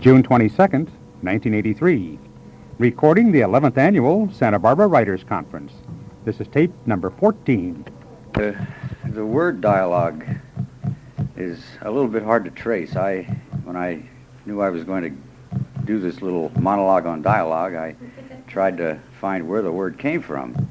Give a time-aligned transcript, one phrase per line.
[0.00, 0.88] June 22nd,
[1.20, 2.18] 1983.
[2.78, 5.74] Recording the 11th annual Santa Barbara Writers Conference.
[6.24, 7.84] This is tape number 14.
[8.32, 8.66] The,
[9.04, 10.24] the word dialogue
[11.36, 12.96] is a little bit hard to trace.
[12.96, 13.24] I,
[13.64, 14.02] when I
[14.46, 17.94] knew I was going to do this little monologue on dialogue, I
[18.46, 20.66] tried to find where the word came from.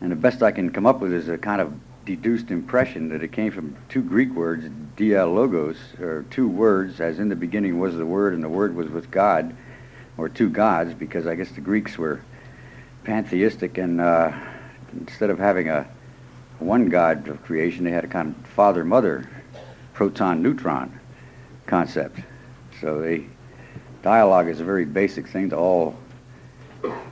[0.00, 1.74] And the best I can come up with is a kind of
[2.08, 4.64] deduced impression that it came from two Greek words,
[4.96, 8.74] dia logos, or two words, as in the beginning was the Word, and the Word
[8.74, 9.54] was with God,
[10.16, 12.22] or two gods, because I guess the Greeks were
[13.04, 14.32] pantheistic, and uh,
[14.98, 15.86] instead of having a
[16.60, 19.28] one God of creation, they had a kind of father-mother,
[19.92, 20.98] proton-neutron
[21.66, 22.20] concept.
[22.80, 23.26] So they,
[24.02, 25.94] dialogue is a very basic thing to all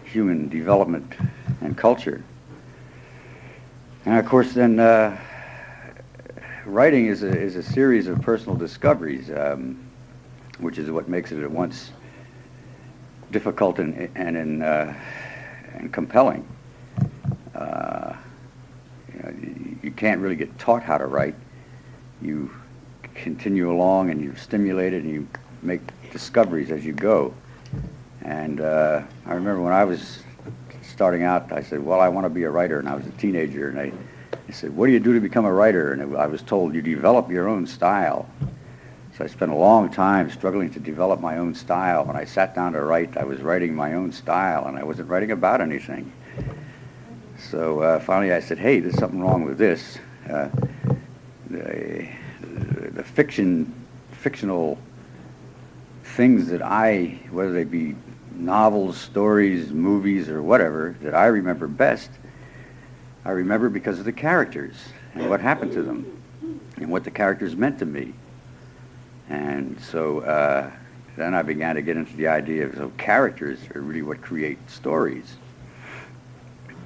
[0.04, 1.12] human development
[1.60, 2.24] and culture.
[4.06, 5.18] And of course, then uh,
[6.64, 9.84] writing is a, is a series of personal discoveries, um,
[10.60, 11.90] which is what makes it at once
[13.32, 14.92] difficult and and, and, uh,
[15.74, 16.46] and compelling.
[17.52, 18.14] Uh,
[19.12, 21.34] you, know, you, you can't really get taught how to write.
[22.22, 22.48] You
[23.16, 25.26] continue along and you stimulate it and you
[25.62, 25.80] make
[26.12, 27.34] discoveries as you go.
[28.22, 30.20] And uh, I remember when I was
[30.96, 33.10] starting out, I said, well, I want to be a writer, and I was a
[33.10, 33.92] teenager, and I,
[34.48, 35.92] I said, what do you do to become a writer?
[35.92, 38.26] And I was told, you develop your own style.
[39.14, 42.06] So I spent a long time struggling to develop my own style.
[42.06, 45.10] When I sat down to write, I was writing my own style, and I wasn't
[45.10, 46.10] writing about anything.
[47.50, 49.98] So uh, finally I said, hey, there's something wrong with this.
[50.30, 50.48] Uh,
[51.50, 52.08] the,
[52.40, 53.70] the fiction,
[54.12, 54.78] fictional
[56.04, 57.96] things that I, whether they be
[58.36, 62.10] novels, stories, movies, or whatever that I remember best,
[63.24, 64.74] I remember because of the characters
[65.14, 66.22] and what happened to them
[66.76, 68.14] and what the characters meant to me.
[69.28, 70.70] And so uh,
[71.16, 74.58] then I began to get into the idea of so characters are really what create
[74.70, 75.36] stories.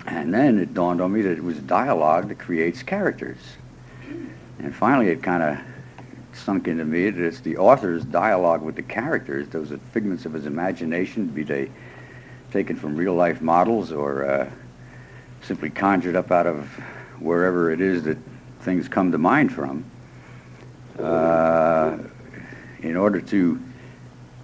[0.06, 3.38] And then it dawned on me that it was dialogue that creates characters.
[4.58, 5.58] And finally it kind of
[6.34, 7.10] sunk into me.
[7.10, 11.42] That it's the author's dialogue with the characters, those are figments of his imagination, be
[11.42, 11.70] they
[12.50, 14.50] taken from real life models or uh,
[15.42, 16.66] simply conjured up out of
[17.18, 18.18] wherever it is that
[18.60, 19.84] things come to mind from.
[20.98, 21.98] Uh,
[22.80, 23.60] in order to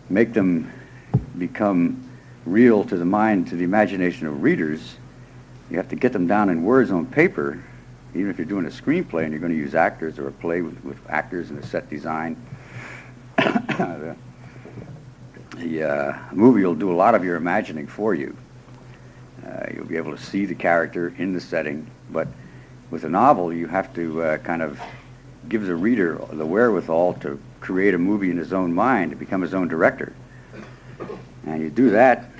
[0.08, 0.72] make them
[1.38, 2.02] become
[2.44, 4.96] real to the mind, to the imagination of readers,
[5.70, 7.62] you have to get them down in words on paper
[8.16, 10.62] even if you're doing a screenplay and you're going to use actors or a play
[10.62, 12.36] with, with actors and a set design,
[13.36, 14.16] the,
[15.56, 18.36] the uh, movie will do a lot of your imagining for you.
[19.46, 22.26] Uh, you'll be able to see the character in the setting, but
[22.90, 24.80] with a novel, you have to uh, kind of
[25.48, 29.42] give the reader the wherewithal to create a movie in his own mind, to become
[29.42, 30.12] his own director.
[31.46, 32.30] And you do that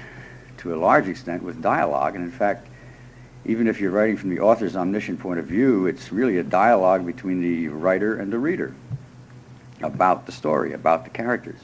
[0.59, 2.69] to a large extent with dialogue, and in fact,
[3.47, 7.07] even if you're writing from the author's omniscient point of view, it's really a dialogue
[7.07, 8.75] between the writer and the reader
[9.83, 11.61] about the story, about the characters.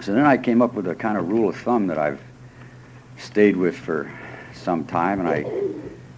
[0.00, 2.20] So then I came up with a kind of rule of thumb that I've
[3.18, 4.10] stayed with for
[4.54, 5.42] some time, and I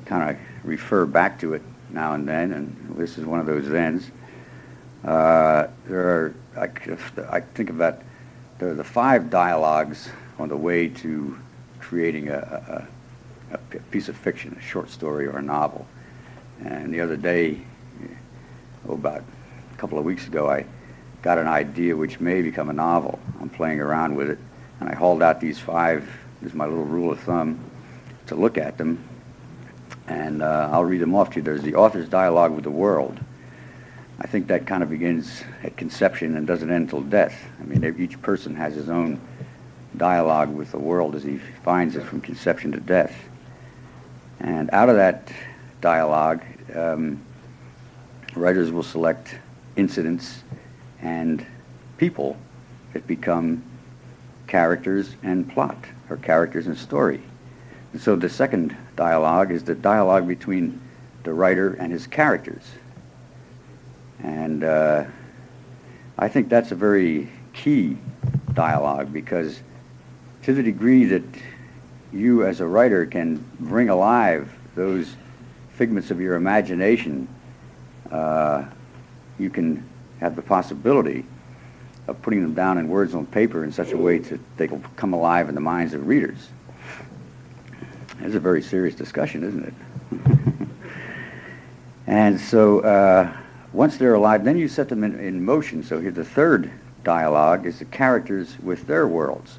[0.04, 3.66] kind of refer back to it now and then, and this is one of those
[3.66, 4.10] thens.
[5.04, 6.68] Uh, there are, I,
[7.30, 8.00] I think about,
[8.60, 10.08] are the five dialogues
[10.38, 11.36] on the way to
[11.80, 12.93] creating a, a
[13.52, 13.58] a
[13.90, 15.86] piece of fiction, a short story or a novel.
[16.64, 17.60] And the other day,
[18.88, 19.22] oh, about
[19.72, 20.64] a couple of weeks ago, I
[21.22, 23.18] got an idea which may become a novel.
[23.40, 24.38] I'm playing around with it,
[24.80, 26.08] and I hauled out these five,
[26.40, 27.58] this is my little rule of thumb,
[28.26, 29.02] to look at them.
[30.06, 31.42] And uh, I'll read them off to you.
[31.42, 33.18] There's the author's dialogue with the world.
[34.20, 37.34] I think that kind of begins at conception and doesn't end till death.
[37.60, 39.20] I mean, each person has his own
[39.96, 43.14] dialogue with the world as he finds it from conception to death.
[44.44, 45.32] And out of that
[45.80, 46.42] dialogue,
[46.74, 47.18] um,
[48.36, 49.38] writers will select
[49.76, 50.42] incidents
[51.00, 51.44] and
[51.96, 52.36] people
[52.92, 53.62] that become
[54.46, 55.78] characters and plot,
[56.10, 57.22] or characters and story.
[57.94, 60.78] And so the second dialogue is the dialogue between
[61.22, 62.64] the writer and his characters.
[64.22, 65.04] And uh,
[66.18, 67.96] I think that's a very key
[68.52, 69.62] dialogue because
[70.42, 71.22] to the degree that
[72.14, 75.16] you as a writer can bring alive those
[75.70, 77.28] figments of your imagination,
[78.10, 78.64] uh,
[79.38, 79.86] you can
[80.20, 81.24] have the possibility
[82.06, 84.82] of putting them down in words on paper in such a way that they will
[84.96, 86.48] come alive in the minds of readers.
[88.20, 90.68] It's a very serious discussion, isn't it?
[92.06, 93.36] and so uh,
[93.72, 95.82] once they're alive, then you set them in, in motion.
[95.82, 96.70] So here the third
[97.02, 99.58] dialogue is the characters with their worlds.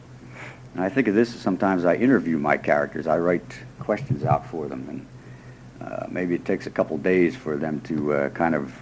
[0.76, 3.08] And I think of this sometimes I interview my characters.
[3.08, 3.44] I write
[3.80, 8.14] questions out for them, and uh, maybe it takes a couple days for them to
[8.14, 8.74] uh, kind of,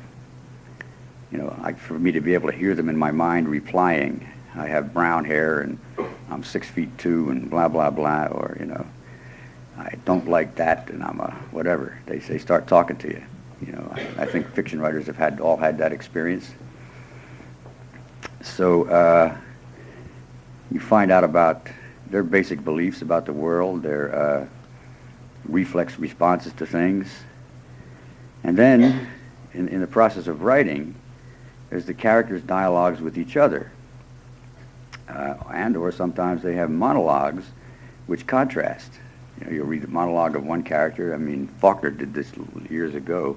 [1.32, 4.28] you know, like for me to be able to hear them in my mind replying.
[4.56, 5.80] I have brown hair and
[6.30, 8.86] I'm six feet two and blah blah blah, or you know,
[9.78, 12.00] I don't like that and I'm a whatever.
[12.08, 13.24] They they start talking to you.
[13.66, 16.52] You know, I, I think fiction writers have had all had that experience.
[18.42, 19.38] So uh,
[20.72, 21.68] you find out about
[22.14, 24.48] their basic beliefs about the world, their uh,
[25.46, 27.08] reflex responses to things.
[28.44, 29.10] And then,
[29.56, 30.94] in, in the process of writing,
[31.72, 33.72] there's the characters' dialogues with each other.
[35.10, 37.46] Uh, and or sometimes they have monologues
[38.06, 38.94] which contrast.
[39.40, 41.16] You know, you'll read the monologue of one character.
[41.16, 42.32] I mean, Faulkner did this
[42.70, 43.36] years ago.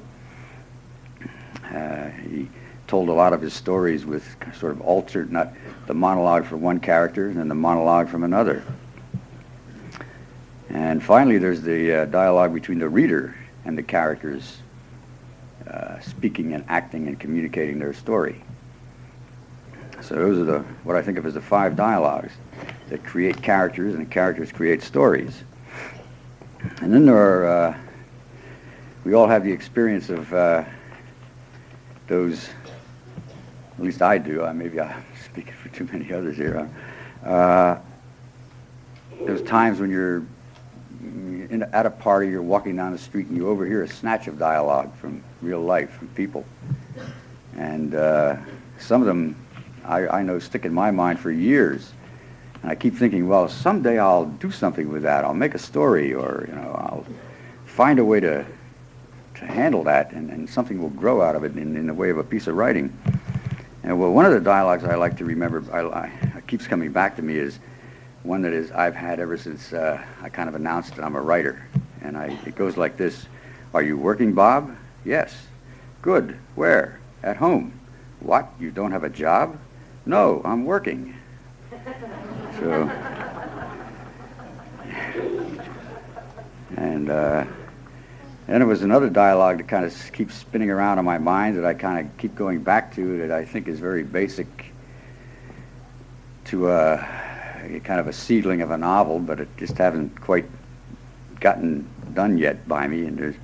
[1.65, 2.51] Uh, he
[2.87, 4.25] told a lot of his stories with
[4.59, 5.53] sort of altered, not
[5.87, 8.63] the monologue from one character and then the monologue from another.
[10.69, 13.35] And finally, there's the uh, dialogue between the reader
[13.65, 14.59] and the characters
[15.69, 18.43] uh, speaking and acting and communicating their story.
[20.01, 22.33] So those are the what I think of as the five dialogues
[22.89, 25.43] that create characters, and the characters create stories.
[26.81, 27.79] And then there are uh,
[29.05, 30.65] we all have the experience of uh,
[32.07, 32.49] those.
[33.79, 34.45] At least I do.
[34.45, 36.69] I maybe I'm speaking for too many others here.
[37.25, 37.79] Uh,
[39.25, 40.25] there's times when you're
[41.51, 44.39] in, at a party, you're walking down the street and you overhear a snatch of
[44.39, 46.45] dialogue from real life, from people.
[47.57, 48.37] And uh,
[48.79, 49.37] some of them
[49.85, 51.93] I, I know stick in my mind for years.
[52.63, 55.25] And I keep thinking, well, someday I'll do something with that.
[55.25, 57.07] I'll make a story or, you know, I'll
[57.67, 58.45] find a way to,
[59.35, 62.11] to handle that and, and something will grow out of it in, in the way
[62.11, 62.97] of a piece of writing.
[63.87, 65.81] And well, one of the dialogues I like to remember, I,
[66.37, 67.61] I, keeps coming back to me is,
[68.25, 71.21] one that is I've had ever since uh, I kind of announced that I'm a
[71.21, 71.65] writer.
[72.03, 73.27] And I, it goes like this.
[73.73, 74.77] Are you working, Bob?
[75.05, 75.47] Yes.
[76.03, 76.37] Good.
[76.57, 76.99] Where?
[77.23, 77.79] At home.
[78.19, 78.53] What?
[78.59, 79.57] You don't have a job?
[80.05, 81.15] No, I'm working.
[82.59, 82.91] So,
[86.77, 87.45] and uh,
[88.55, 91.65] then it was another dialogue that kind of keeps spinning around in my mind that
[91.65, 94.73] I kind of keep going back to that I think is very basic
[96.47, 96.99] to uh,
[97.83, 100.47] kind of a seedling of a novel, but it just hasn't quite
[101.41, 103.07] gotten done yet by me.
[103.07, 103.35] And there's,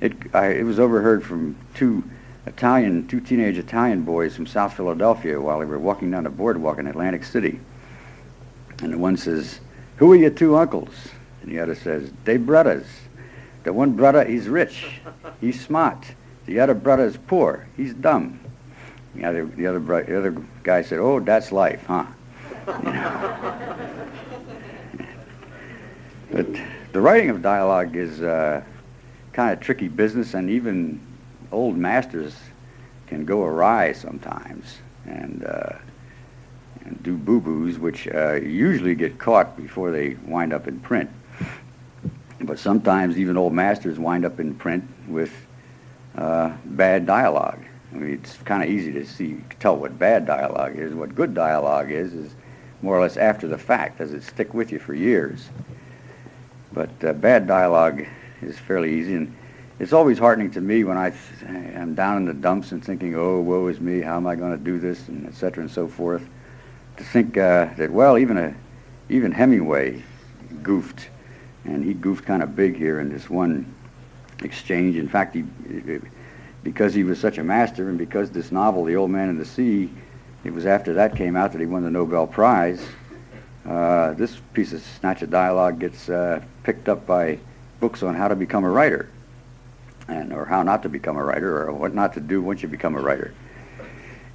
[0.00, 2.04] it, I, it was overheard from two
[2.46, 6.78] Italian, two teenage Italian boys from South Philadelphia while they were walking down the boardwalk
[6.78, 7.60] in Atlantic City.
[8.82, 9.60] And the one says,
[9.96, 10.90] who are your two uncles?
[11.42, 12.86] And the other says, they brothers.
[13.70, 15.00] The one brother, he's rich.
[15.40, 16.04] He's smart.
[16.46, 17.68] The other brother is poor.
[17.76, 18.40] He's dumb.
[19.14, 20.32] The other, the other, the other
[20.64, 22.04] guy said, oh, that's life, huh?
[26.32, 26.46] but
[26.92, 28.60] the writing of dialogue is uh,
[29.32, 31.00] kind of tricky business, and even
[31.52, 32.34] old masters
[33.06, 35.74] can go awry sometimes and, uh,
[36.86, 41.08] and do boo-boos, which uh, usually get caught before they wind up in print.
[42.40, 45.32] But sometimes even old masters wind up in print with
[46.16, 47.62] uh, bad dialogue.
[47.92, 50.94] I mean, it's kind of easy to see, tell what bad dialogue is.
[50.94, 52.34] What good dialogue is is
[52.82, 53.98] more or less after the fact.
[53.98, 55.48] Does it stick with you for years?
[56.72, 58.04] But uh, bad dialogue
[58.42, 59.34] is fairly easy, and
[59.78, 61.12] it's always heartening to me when I
[61.48, 64.00] am down in the dumps and thinking, "Oh, woe is me!
[64.00, 66.26] How am I going to do this?" and et cetera and so forth.
[66.96, 68.54] To think uh, that well, even a
[69.08, 70.02] even Hemingway
[70.62, 71.08] goofed,
[71.64, 73.72] and he goofed kind of big here in this one
[74.42, 74.96] exchange.
[74.96, 75.44] In fact, he
[76.62, 79.46] because he was such a master, and because this novel, The Old Man and the
[79.46, 79.90] Sea,
[80.44, 82.84] it was after that came out that he won the Nobel Prize.
[83.66, 87.38] Uh, this piece of snatch of dialogue gets uh, picked up by
[87.78, 89.08] books on how to become a writer,
[90.08, 92.68] and or how not to become a writer, or what not to do once you
[92.68, 93.34] become a writer.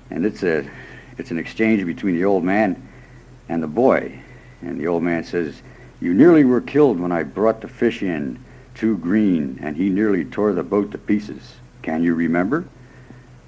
[0.10, 0.70] And it's a
[1.17, 2.88] it's an exchange between the old man
[3.50, 4.20] and the boy.
[4.62, 5.62] And the old man says,
[6.02, 8.40] "You nearly were killed when I brought the fish in,
[8.74, 11.56] too green, and he nearly tore the boat to pieces.
[11.82, 12.66] Can you remember?"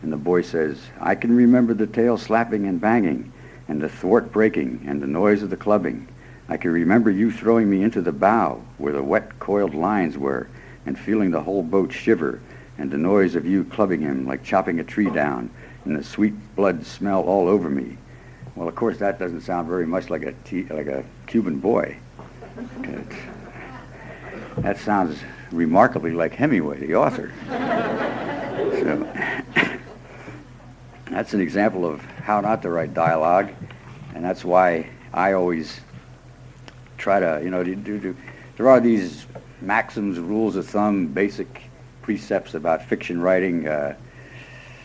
[0.02, 3.34] And the boy says, I can remember the tail slapping and banging,
[3.68, 6.08] and the thwart breaking, and the noise of the clubbing.
[6.48, 10.48] I can remember you throwing me into the bow, where the wet coiled lines were,
[10.86, 12.40] and feeling the whole boat shiver,
[12.78, 15.50] and the noise of you clubbing him like chopping a tree down,
[15.84, 17.98] and the sweet blood smell all over me.
[18.56, 21.98] Well, of course, that doesn't sound very much like a, t- like a Cuban boy.
[24.58, 25.20] That sounds
[25.52, 27.32] remarkably like Hemingway, the author.
[27.48, 29.08] so,
[31.12, 33.52] that's an example of how not to write dialogue,
[34.14, 35.80] and that's why I always
[36.98, 38.16] try to, you know, do, do,
[38.58, 39.28] there are these
[39.62, 41.64] maxims, rules of thumb, basic
[42.02, 43.96] precepts about fiction writing, uh,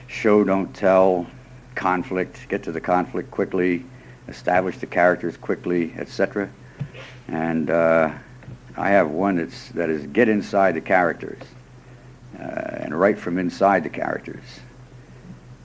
[0.07, 1.27] show, don't tell,
[1.75, 3.85] conflict, get to the conflict quickly,
[4.29, 6.49] establish the characters quickly, etc.
[7.29, 8.13] And uh,
[8.77, 11.43] I have one that's, that is get inside the characters
[12.39, 14.43] uh, and write from inside the characters.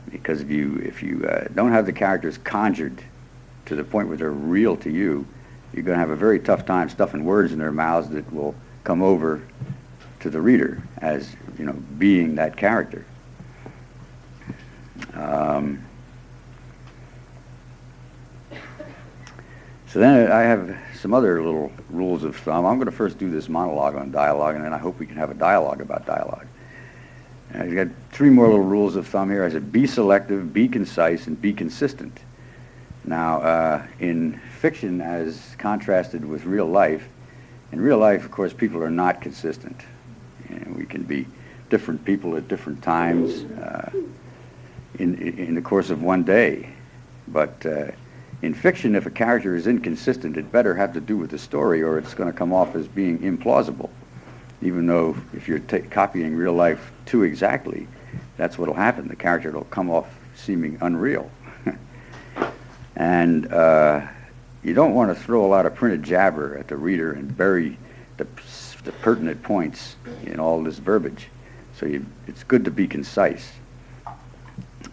[0.09, 3.01] Because if you, if you uh, don't have the characters conjured
[3.65, 5.27] to the point where they're real to you,
[5.73, 8.55] you're going to have a very tough time stuffing words in their mouths that will
[8.83, 9.41] come over
[10.21, 13.05] to the reader as you know being that character.
[15.13, 15.83] Um,
[19.87, 22.65] so then I have some other little rules of thumb.
[22.65, 25.17] I'm going to first do this monologue on dialogue, and then I hope we can
[25.17, 26.47] have a dialogue about dialogue.
[27.51, 29.43] And I've got three more little rules of thumb here.
[29.43, 32.19] I said be selective, be concise, and be consistent.
[33.05, 37.07] Now, uh, in fiction, as contrasted with real life,
[37.71, 39.79] in real life, of course, people are not consistent.
[40.75, 41.25] We can be
[41.69, 43.91] different people at different times uh,
[44.99, 46.69] in, in the course of one day.
[47.27, 47.91] But uh,
[48.41, 51.81] in fiction, if a character is inconsistent, it better have to do with the story
[51.81, 53.89] or it's going to come off as being implausible.
[54.61, 57.87] Even though if you're t- copying real life too exactly,
[58.37, 59.07] that's what will happen.
[59.07, 61.29] The character will come off seeming unreal.
[62.95, 64.05] and uh,
[64.63, 67.77] you don't want to throw a lot of printed jabber at the reader and bury
[68.17, 68.27] the,
[68.83, 71.27] the pertinent points in all this verbiage.
[71.75, 73.51] So you, it's good to be concise.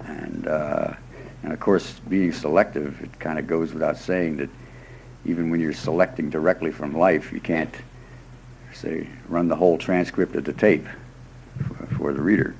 [0.01, 0.95] And, uh,
[1.45, 4.49] and of course, being selective, it kind of goes without saying that
[5.27, 7.75] even when you're selecting directly from life, you can't,
[8.73, 10.87] say, run the whole transcript of the tape
[11.69, 12.55] for, for the reader.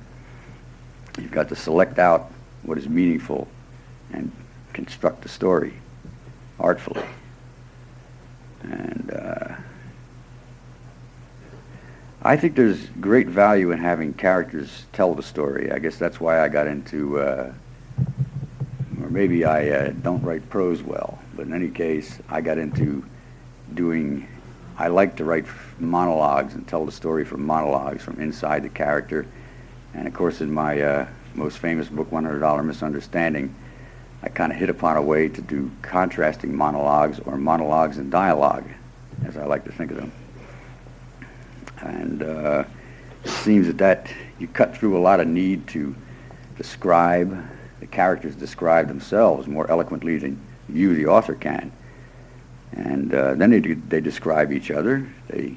[1.17, 3.47] You've got to select out what is meaningful
[4.13, 4.31] and
[4.73, 5.73] construct the story
[6.59, 7.03] artfully.
[8.61, 9.55] And uh,
[12.21, 15.71] I think there's great value in having characters tell the story.
[15.71, 17.53] I guess that's why I got into, uh,
[19.05, 23.05] or maybe I uh, don't write prose well, but in any case, I got into
[23.75, 24.27] doing,
[24.79, 25.45] I like to write
[25.79, 29.27] monologues and tell the story from monologues from inside the character.
[29.93, 33.53] And of course, in my uh, most famous book, $100 Misunderstanding,
[34.23, 38.65] I kind of hit upon a way to do contrasting monologues or monologues and dialogue,
[39.23, 40.11] as I like to think of them.
[41.81, 42.63] And uh,
[43.23, 45.93] it seems that, that you cut through a lot of need to
[46.57, 47.45] describe,
[47.79, 50.39] the characters describe themselves more eloquently than
[50.69, 51.71] you, the author, can.
[52.73, 55.07] And uh, then they, they describe each other.
[55.27, 55.55] They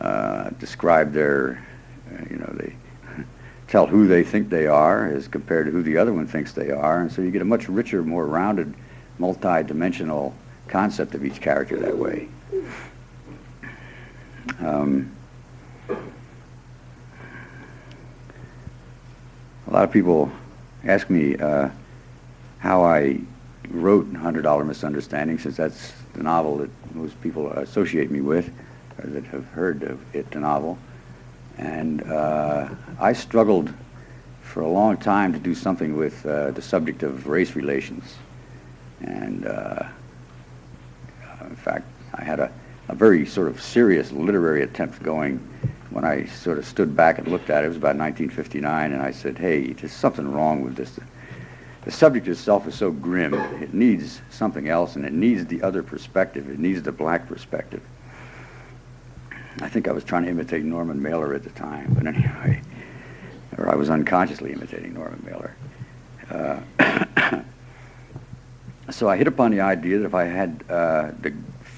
[0.00, 1.64] uh, describe their,
[2.12, 2.74] uh, you know, they
[3.68, 6.70] tell who they think they are as compared to who the other one thinks they
[6.70, 7.00] are.
[7.00, 8.74] And so you get a much richer, more rounded,
[9.18, 10.34] multi-dimensional
[10.68, 12.28] concept of each character that way.
[14.60, 15.12] Um,
[15.88, 15.96] a
[19.70, 20.30] lot of people
[20.86, 21.68] ask me uh,
[22.58, 23.20] how I
[23.70, 28.50] wrote $100 Misunderstanding, since that's the novel that most people associate me with,
[28.98, 30.78] or that have heard of it, the novel.
[31.58, 32.68] And uh,
[33.00, 33.72] I struggled
[34.42, 38.14] for a long time to do something with uh, the subject of race relations.
[39.02, 39.82] And uh,
[41.42, 42.50] in fact, I had a,
[42.88, 45.38] a very sort of serious literary attempt going
[45.90, 47.66] when I sort of stood back and looked at it.
[47.66, 50.98] It was about 1959, and I said, hey, there's something wrong with this.
[51.84, 53.34] The subject itself is so grim.
[53.34, 56.50] It needs something else, and it needs the other perspective.
[56.50, 57.82] It needs the black perspective.
[59.62, 62.60] I think I was trying to imitate Norman Mailer at the time, but anyway,
[63.56, 65.56] or I was unconsciously imitating Norman Mailer.
[66.78, 67.42] Uh,
[68.90, 71.32] so I hit upon the idea that if I had uh, the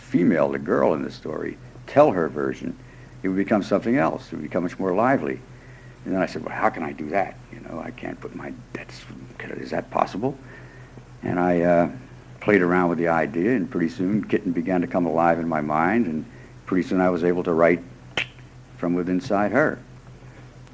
[0.09, 2.77] female, the girl in the story, tell her version,
[3.23, 4.33] it would become something else.
[4.33, 5.41] It would become much more lively.
[6.05, 7.37] And then I said, well, how can I do that?
[7.53, 9.05] You know, I can't put my, that's,
[9.41, 10.37] is that possible?
[11.23, 11.91] And I uh,
[12.41, 15.61] played around with the idea, and pretty soon Kitten began to come alive in my
[15.61, 16.25] mind, and
[16.65, 17.83] pretty soon I was able to write
[18.79, 19.79] from within inside her.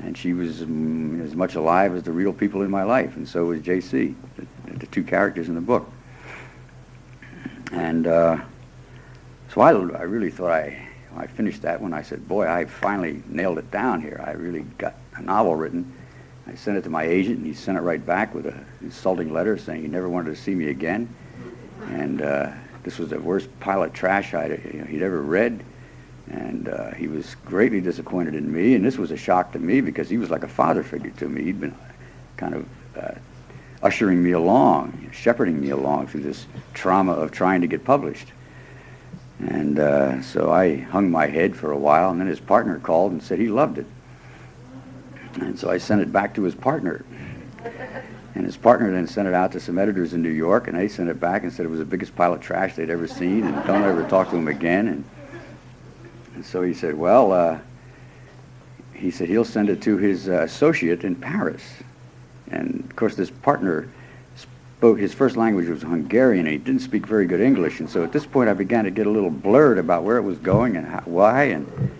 [0.02, 3.26] And she was um, as much alive as the real people in my life, and
[3.26, 5.90] so was J.C., the, the two characters in the book.
[7.72, 8.38] And uh,
[9.54, 10.76] so I, I really thought I,
[11.16, 14.20] I finished that when I said, boy, I finally nailed it down here.
[14.26, 15.92] I really got a novel written.
[16.48, 19.32] I sent it to my agent, and he sent it right back with an insulting
[19.32, 21.08] letter saying he never wanted to see me again.
[21.86, 22.50] And uh,
[22.82, 25.64] this was the worst pile of trash I'd, you know, he'd ever read.
[26.30, 29.80] And uh, he was greatly disappointed in me, and this was a shock to me
[29.80, 31.44] because he was like a father figure to me.
[31.44, 31.76] He'd been
[32.36, 33.14] kind of uh,
[33.84, 38.32] ushering me along, shepherding me along through this trauma of trying to get published.
[39.40, 43.12] And uh, so I hung my head for a while, and then his partner called
[43.12, 43.86] and said he loved it.
[45.40, 47.04] And so I sent it back to his partner.
[48.34, 50.88] And his partner then sent it out to some editors in New York, and they
[50.88, 53.44] sent it back and said it was the biggest pile of trash they'd ever seen,
[53.44, 54.88] and don't ever talk to him again.
[54.88, 55.04] And,
[56.34, 57.58] and so he said, well, uh,
[58.92, 61.62] he said he'll send it to his uh, associate in Paris.
[62.50, 63.88] And of course, this partner
[64.78, 67.80] spoke, his first language was Hungarian, and he didn't speak very good English.
[67.80, 70.22] And so at this point, I began to get a little blurred about where it
[70.22, 71.44] was going and how, why.
[71.44, 71.90] And,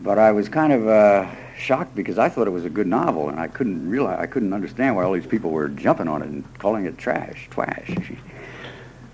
[0.00, 3.30] but I was kind of uh, shocked because I thought it was a good novel,
[3.30, 6.28] and I couldn't realize, I couldn't understand why all these people were jumping on it
[6.28, 7.90] and calling it trash, twash.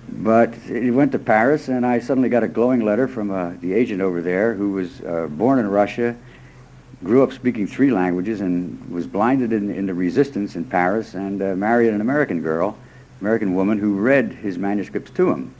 [0.09, 3.73] But it went to Paris, and I suddenly got a glowing letter from uh, the
[3.73, 6.15] agent over there who was uh, born in Russia,
[7.05, 11.55] grew up speaking three languages, and was blinded in, the resistance in Paris, and uh,
[11.57, 12.77] married an American girl,
[13.21, 15.55] American woman, who read his manuscripts to him.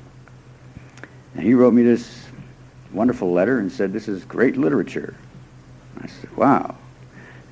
[1.35, 2.27] And he wrote me this
[2.93, 5.17] wonderful letter and said, this is great literature.
[6.01, 6.77] I said, wow.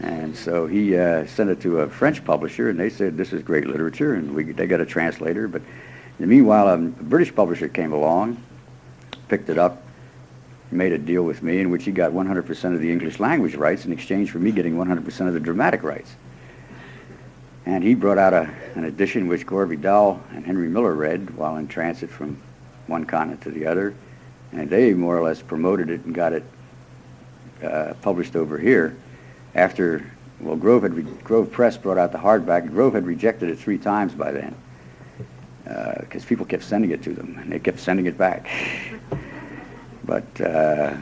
[0.00, 3.42] And so he uh, sent it to a French publisher, and they said, this is
[3.42, 5.48] great literature, and we, they got a translator.
[5.48, 8.42] But in the meanwhile, a British publisher came along,
[9.28, 9.82] picked it up,
[10.70, 13.84] made a deal with me in which he got 100% of the English language rights
[13.84, 16.14] in exchange for me getting 100% of the dramatic rights.
[17.66, 21.56] And he brought out a, an edition which Gore Vidal and Henry Miller read while
[21.56, 22.40] in transit from
[22.86, 23.94] one continent to the other.
[24.52, 26.44] And they more or less promoted it and got it
[27.62, 28.96] uh, published over here
[29.54, 30.10] after,
[30.40, 32.70] well, Grove, had re- Grove Press brought out the hardback.
[32.70, 34.54] Grove had rejected it three times by then
[35.64, 38.48] because uh, people kept sending it to them, and they kept sending it back.
[40.10, 40.92] but uh,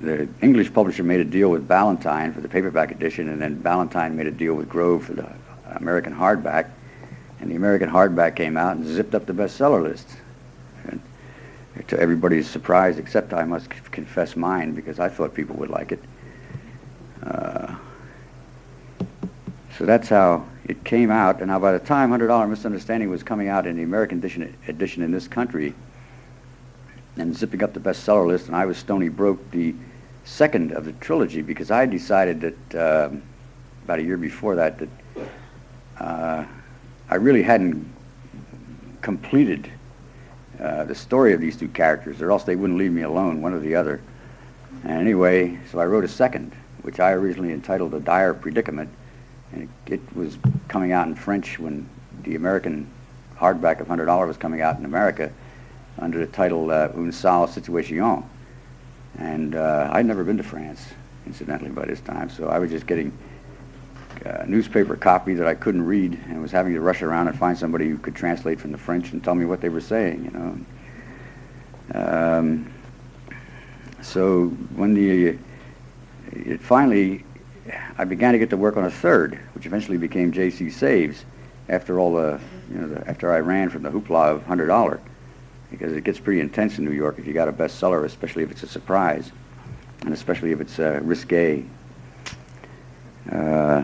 [0.00, 4.16] the English publisher made a deal with Ballantine for the paperback edition, and then Ballantine
[4.16, 5.28] made a deal with Grove for the
[5.74, 6.70] American hardback,
[7.40, 10.08] and the American hardback came out and zipped up the bestseller list.
[10.86, 11.00] And
[11.88, 16.02] to everybody's surprise, except I must confess mine, because I thought people would like it.
[17.24, 17.74] Uh,
[19.76, 21.38] so that's how it came out.
[21.38, 25.02] And now by the time $100 Misunderstanding was coming out in the American edition, edition
[25.02, 25.74] in this country
[27.16, 29.74] and zipping up the bestseller list, and I was Stony Broke, the
[30.24, 33.10] second of the trilogy, because I decided that uh,
[33.84, 34.88] about a year before that that
[35.98, 36.44] uh,
[37.10, 37.86] I really hadn't
[39.02, 39.70] completed
[40.60, 43.52] uh, the story of these two characters, or else they wouldn't leave me alone, one
[43.52, 44.00] or the other.
[44.84, 48.88] And anyway, so I wrote a second, which I originally entitled A Dire Predicament,
[49.52, 51.88] and it, it was coming out in French when
[52.22, 52.88] the American
[53.36, 55.32] hardback of $100 was coming out in America
[55.98, 58.24] under the title uh, Une sale situation.
[59.18, 60.86] And uh, I'd never been to France,
[61.26, 63.12] incidentally, by this time, so I was just getting
[64.24, 67.56] a newspaper copy that I couldn't read and was having to rush around and find
[67.58, 70.30] somebody who could translate from the French and tell me what they were saying, you
[70.30, 70.58] know.
[71.94, 72.72] Um,
[74.00, 75.38] so when the
[76.32, 77.24] it finally,
[77.98, 80.70] I began to get to work on a third, which eventually became J.C.
[80.70, 81.24] Saves,
[81.68, 85.00] after all the, you know, the, after I ran from the hoopla of hundred dollar,
[85.72, 88.52] because it gets pretty intense in New York if you got a bestseller, especially if
[88.52, 89.32] it's a surprise,
[90.02, 91.64] and especially if it's uh, risque.
[93.30, 93.82] Uh,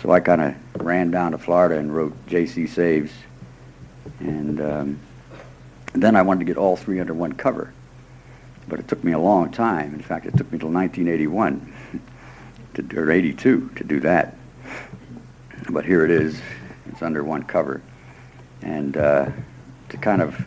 [0.00, 2.66] so I kind of ran down to Florida and wrote J.C.
[2.66, 3.12] Saves,
[4.20, 4.98] and, um,
[5.92, 7.74] then I wanted to get all three under one cover
[8.70, 9.92] but it took me a long time.
[9.92, 11.74] In fact, it took me till 1981
[12.74, 14.36] to, or 82 to do that.
[15.68, 16.40] But here it is.
[16.86, 17.82] It's under one cover,
[18.62, 19.30] and uh,
[19.90, 20.46] to kind of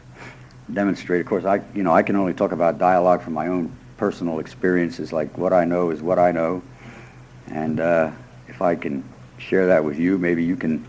[0.72, 1.22] demonstrate.
[1.22, 4.40] Of course, I you know I can only talk about dialogue from my own personal
[4.40, 5.12] experiences.
[5.12, 6.62] Like what I know is what I know,
[7.48, 8.12] and uh,
[8.48, 9.04] if I can
[9.38, 10.86] share that with you, maybe you can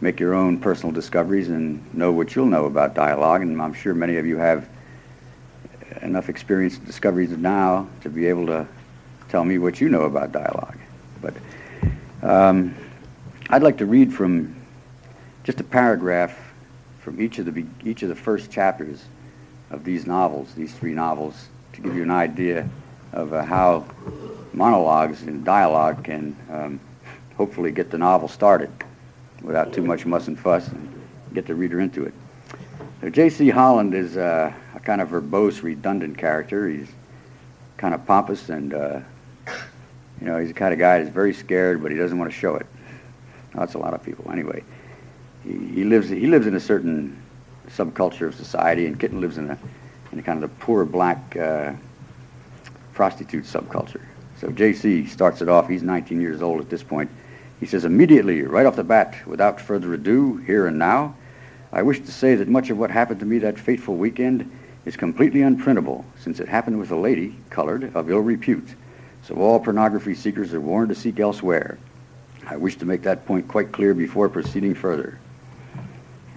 [0.00, 3.42] make your own personal discoveries and know what you'll know about dialogue.
[3.42, 4.68] And I'm sure many of you have
[6.02, 8.66] enough experience and discoveries now to be able to
[9.28, 10.78] tell me what you know about dialogue.
[11.20, 11.34] But
[12.22, 12.74] um,
[13.50, 14.54] I'd like to read from
[15.44, 16.43] just a paragraph
[17.04, 19.04] from each of the each of the first chapters
[19.70, 22.68] of these novels, these three novels, to give you an idea
[23.12, 23.84] of uh, how
[24.54, 26.80] monologues and dialogue can um,
[27.36, 28.70] hopefully get the novel started
[29.42, 30.88] without too much muss and fuss and
[31.34, 32.14] get the reader into it.
[33.12, 33.50] J.C.
[33.50, 36.68] Holland is uh, a kind of verbose, redundant character.
[36.68, 36.88] He's
[37.76, 39.00] kind of pompous and, uh,
[40.20, 42.36] you know, he's the kind of guy that's very scared, but he doesn't want to
[42.36, 42.66] show it.
[43.54, 44.30] That's a lot of people.
[44.32, 44.64] Anyway,
[45.44, 47.20] he, lives he lives in a certain
[47.68, 49.58] subculture of society, and Kitten lives in a
[50.12, 51.72] in a kind of the poor black uh,
[52.92, 54.02] prostitute subculture.
[54.40, 55.06] So J.C.
[55.06, 55.68] starts it off.
[55.68, 57.10] He's 19 years old at this point.
[57.60, 61.16] He says, immediately, right off the bat, without further ado, here and now,
[61.72, 64.50] I wish to say that much of what happened to me that fateful weekend
[64.84, 68.68] is completely unprintable, since it happened with a lady, colored, of ill repute.
[69.22, 71.78] So all pornography seekers are warned to seek elsewhere.
[72.46, 75.18] I wish to make that point quite clear before proceeding further.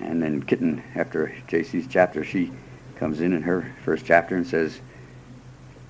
[0.02, 2.52] And then Kitten, after J.C.'s chapter, she
[2.96, 4.80] comes in in her first chapter and says,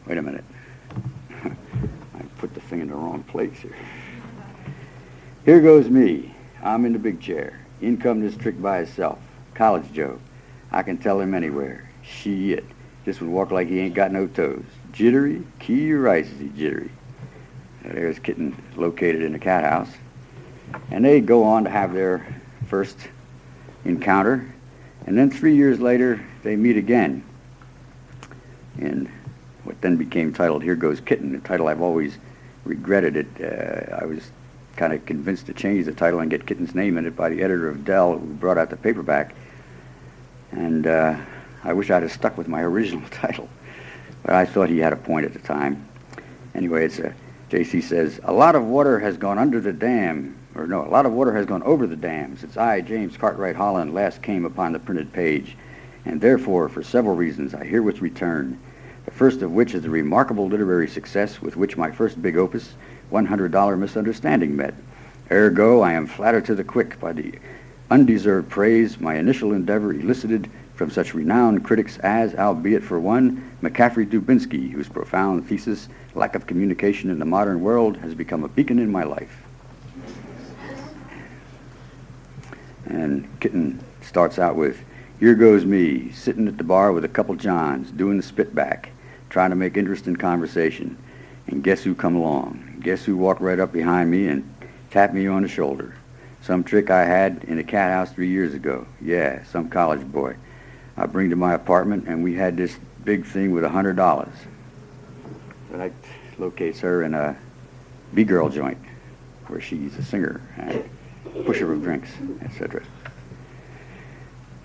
[0.06, 0.43] wait a minute.
[1.43, 3.76] I put the thing in the wrong place here.
[5.46, 6.34] Here goes me.
[6.63, 7.60] I'm in the big chair.
[7.82, 9.20] In come this trick by himself.
[9.54, 10.20] College Joe.
[10.72, 11.89] I can tell him anywhere.
[12.04, 12.65] Shit.
[13.06, 14.65] Just would walk like he ain't got no toes.
[14.91, 15.43] Jittery?
[15.60, 16.91] Key rice is he jittery.
[17.84, 19.89] There's Kitten located in the cat house.
[20.91, 22.26] And they go on to have their
[22.67, 22.98] first
[23.88, 24.54] encounter.
[25.06, 27.23] And then three years later, they meet again
[28.78, 29.12] in
[29.63, 32.17] what then became titled Here Goes Kitten, a title I've always
[32.63, 33.28] regretted it.
[33.41, 34.32] Uh, I was
[34.76, 37.41] kind of convinced to change the title and get Kitten's name in it by the
[37.41, 39.36] editor of Dell, who brought out the paperback.
[40.52, 41.17] And uh,
[41.63, 43.50] I wish I'd have stuck with my original title,
[44.23, 45.88] but I thought he had a point at the time.
[46.54, 47.13] Anyway, it's a,
[47.50, 47.82] J.C.
[47.82, 51.13] says, a lot of water has gone under the dam, or no, a lot of
[51.13, 54.80] water has gone over the dam since I, James Cartwright Holland, last came upon the
[54.80, 55.56] printed page,
[56.06, 58.60] and therefore, for several reasons, I herewith return.
[59.06, 62.76] The first of which is the remarkable literary success with which my first big opus,
[63.12, 64.74] $100 Misunderstanding met.
[65.32, 67.34] Ergo, I am flattered to the quick by the
[67.89, 74.08] undeserved praise my initial endeavor elicited from such renowned critics as, albeit for one, McCaffrey
[74.08, 78.78] Dubinsky, whose profound thesis, Lack of Communication in the Modern World, has become a beacon
[78.78, 79.46] in my life.
[82.89, 84.80] And Kitten starts out with,
[85.19, 88.88] Here goes me, sitting at the bar with a couple Johns, doing the spitback,
[89.30, 90.97] trying to make interest in conversation.
[91.47, 92.80] And guess who come along?
[92.82, 94.54] Guess who walked right up behind me and
[94.91, 95.95] tapped me on the shoulder?
[96.41, 98.88] Some trick I had in a cat house three years ago.
[99.02, 100.36] Yeah, some college boy.
[100.95, 104.34] I bring to my apartment, and we had this big thing with a hundred dollars.
[105.71, 105.91] That
[106.38, 107.38] locates her in a
[108.13, 108.78] B-girl joint,
[109.47, 110.89] where she's a singer and
[111.45, 112.09] pusher of drinks,
[112.41, 112.83] etc.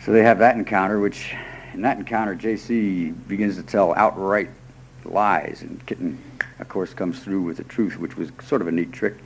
[0.04, 1.34] So they have that encounter, which
[1.74, 3.10] in that encounter, J.C.
[3.10, 4.50] begins to tell outright
[5.04, 6.18] lies, and Kitten,
[6.58, 9.16] of course, comes through with the truth, which was sort of a neat trick,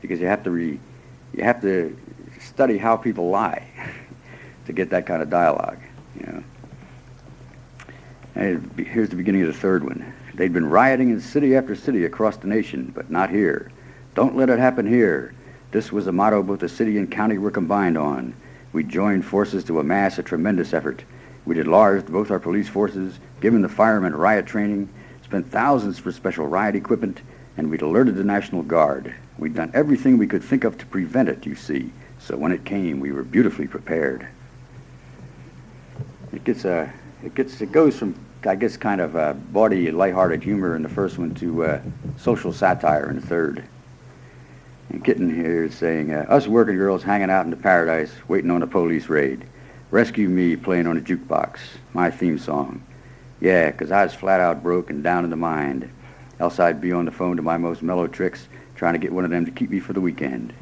[0.00, 0.78] because you have to re,
[1.34, 1.96] you have to
[2.40, 3.66] study how people lie
[4.66, 5.78] to get that kind of dialogue.
[6.18, 6.44] You know.
[8.34, 10.12] And here's the beginning of the third one.
[10.34, 13.70] They'd been rioting in city after city across the nation, but not here.
[14.14, 15.34] Don't let it happen here.
[15.72, 18.34] This was a motto both the city and county were combined on.
[18.72, 21.04] We joined forces to amass a tremendous effort.
[21.44, 24.88] We'd enlarged both our police forces, given the firemen riot training,
[25.24, 27.20] spent thousands for special riot equipment,
[27.56, 29.14] and we'd alerted the National Guard.
[29.38, 31.92] We'd done everything we could think of to prevent it, you see.
[32.18, 34.26] So when it came, we were beautifully prepared.
[36.32, 36.92] It gets a,
[37.24, 40.88] it gets, it goes from, I guess, kind of a bawdy, lighthearted humor in the
[40.88, 41.80] first one to uh,
[42.18, 43.64] social satire in the third.
[44.90, 48.50] And Kitten here is saying, uh, us working girls hanging out in the paradise, waiting
[48.50, 49.44] on a police raid.
[49.90, 51.58] Rescue me playing on a jukebox,
[51.92, 52.82] my theme song.
[53.40, 55.88] Yeah, 'cause I was flat out broke and down in the mind.
[56.38, 59.24] Else I'd be on the phone to my most mellow tricks, trying to get one
[59.24, 60.52] of them to keep me for the weekend.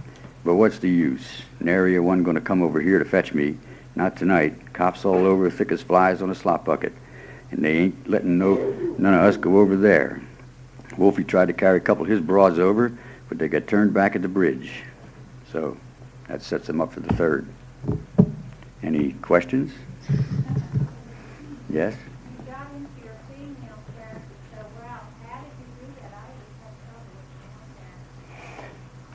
[0.44, 1.42] But what's the use?
[1.60, 3.56] Nary a one going to come over here to fetch me.
[3.96, 4.72] Not tonight.
[4.72, 6.92] Cops all over, thick as flies on a slop bucket.
[7.50, 8.56] And they ain't letting no
[8.98, 10.20] none of us go over there.
[10.98, 12.92] Wolfie tried to carry a couple of his broads over,
[13.34, 14.84] but they got turned back at the bridge.
[15.50, 15.76] So
[16.28, 17.48] that sets them up for the third.
[18.80, 19.72] Any questions?
[21.68, 21.96] Yes?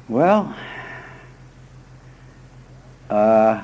[0.09, 0.53] Well,
[3.09, 3.63] uh,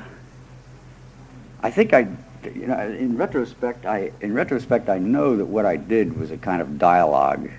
[1.64, 2.08] I think I,
[2.44, 6.38] you know, in retrospect, I, in retrospect, I know that what I did was a
[6.38, 7.50] kind of dialogue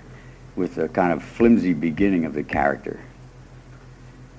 [0.57, 2.99] with a kind of flimsy beginning of the character.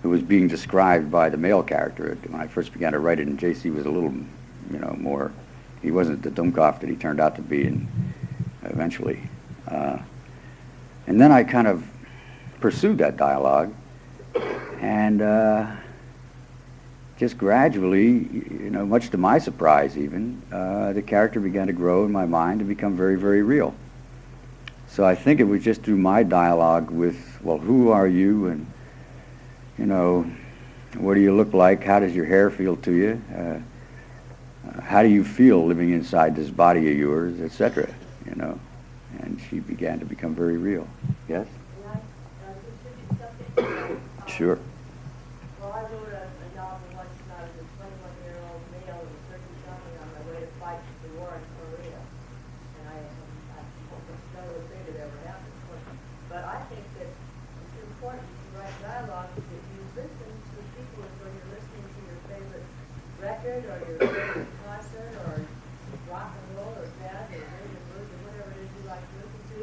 [0.02, 3.28] It was being described by the male character when I first began to write it,
[3.28, 3.70] and J.C.
[3.70, 4.12] was a little,
[4.70, 5.32] you know, more.
[5.80, 7.86] He wasn't the Dummkopf that he turned out to be, and
[8.64, 9.20] eventually.
[9.66, 9.98] Uh,
[11.06, 11.84] and then I kind of
[12.60, 13.72] pursued that dialogue,
[14.80, 15.70] and uh,
[17.16, 22.04] just gradually, you know, much to my surprise even, uh, the character began to grow
[22.04, 23.74] in my mind and become very, very real.
[24.88, 28.66] So I think it was just through my dialogue with, well, who are you, and
[29.78, 30.30] you know,
[30.96, 31.84] what do you look like?
[31.84, 33.22] How does your hair feel to you?
[33.36, 37.88] Uh, how do you feel living inside this body of yours, etc.
[38.26, 38.58] You know,
[39.20, 40.88] and she began to become very real.
[41.28, 41.46] Yes.
[41.84, 42.00] And
[42.46, 42.52] I,
[43.56, 44.00] contribute something.
[44.26, 44.58] Sure.
[48.88, 52.00] meal and turkey shopping on my way to fight the war in Korea.
[52.00, 53.60] And I, I
[53.92, 55.56] hope it's none of those things that ever happened.
[56.32, 61.12] But I think that it's important to write dialogue that you listen to people as
[61.20, 62.68] though you're listening to your favorite
[63.20, 65.34] record or your favorite concert or
[66.08, 69.04] rock and roll or jazz or rhythm and blues or whatever it is you like
[69.04, 69.58] to listen to,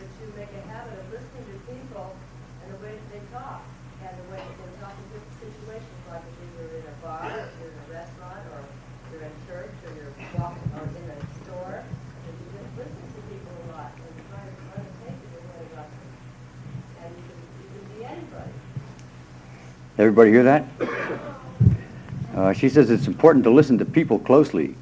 [0.00, 2.16] that you make a habit of listening to people
[2.64, 3.60] and the way that they talk
[4.00, 7.28] and the way that they talk in different situations, like if you're in a bar,
[7.28, 8.64] if you're in a restaurant, or
[9.12, 13.20] you're in church, or you're walking, or in a store, and you just listen to
[13.28, 16.10] people a lot and try to, try to take it away about them.
[17.04, 18.54] And you can, you can be anybody.
[20.00, 20.64] Everybody hear that?
[22.34, 24.74] Uh, she says it's important to listen to people closely,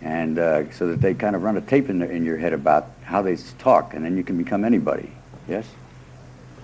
[0.00, 2.54] and uh, so that they kind of run a tape in, the, in your head
[2.54, 5.12] about how they talk, and then you can become anybody.
[5.46, 5.66] Yes.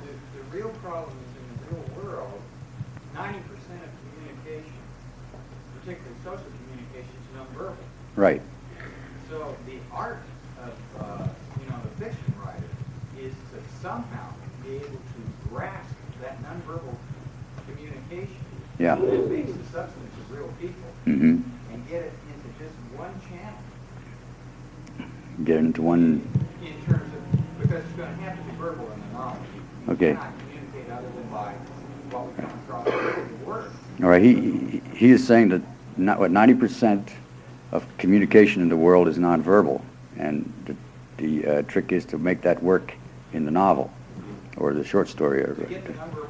[0.01, 2.41] The, the real problem is in the real world,
[3.15, 4.73] ninety percent of communication,
[5.79, 7.77] particularly social communication, is nonverbal.
[8.17, 8.41] Right.
[9.29, 10.23] So the art
[10.65, 11.29] of, uh,
[11.61, 12.65] you know, the fiction writer
[13.21, 14.33] is to somehow
[14.65, 16.97] be able to grasp that nonverbal
[17.87, 18.37] communication.
[18.79, 18.95] Yeah.
[18.97, 20.75] That makes the substance of real people
[21.07, 21.41] Mm-hmm.
[21.73, 23.55] and get it into just one channel
[25.45, 26.21] Get into one.
[26.63, 29.41] in terms of, because it's going to have to be verbal in the novel.
[29.87, 30.13] You Okay.
[30.13, 31.53] cannot communicate other than by
[32.11, 33.47] what we come across in
[33.99, 34.05] the.
[34.05, 34.23] All right.
[34.23, 35.63] He he- is saying that
[35.97, 37.09] not what ninety percent
[37.73, 39.81] of communication in the world is nonverbal,
[40.19, 40.77] and the,
[41.17, 42.93] the uh, trick is to make that work
[43.33, 43.91] in the novel
[44.59, 45.43] or the short story.
[45.43, 46.29] Or, To get the nonverbal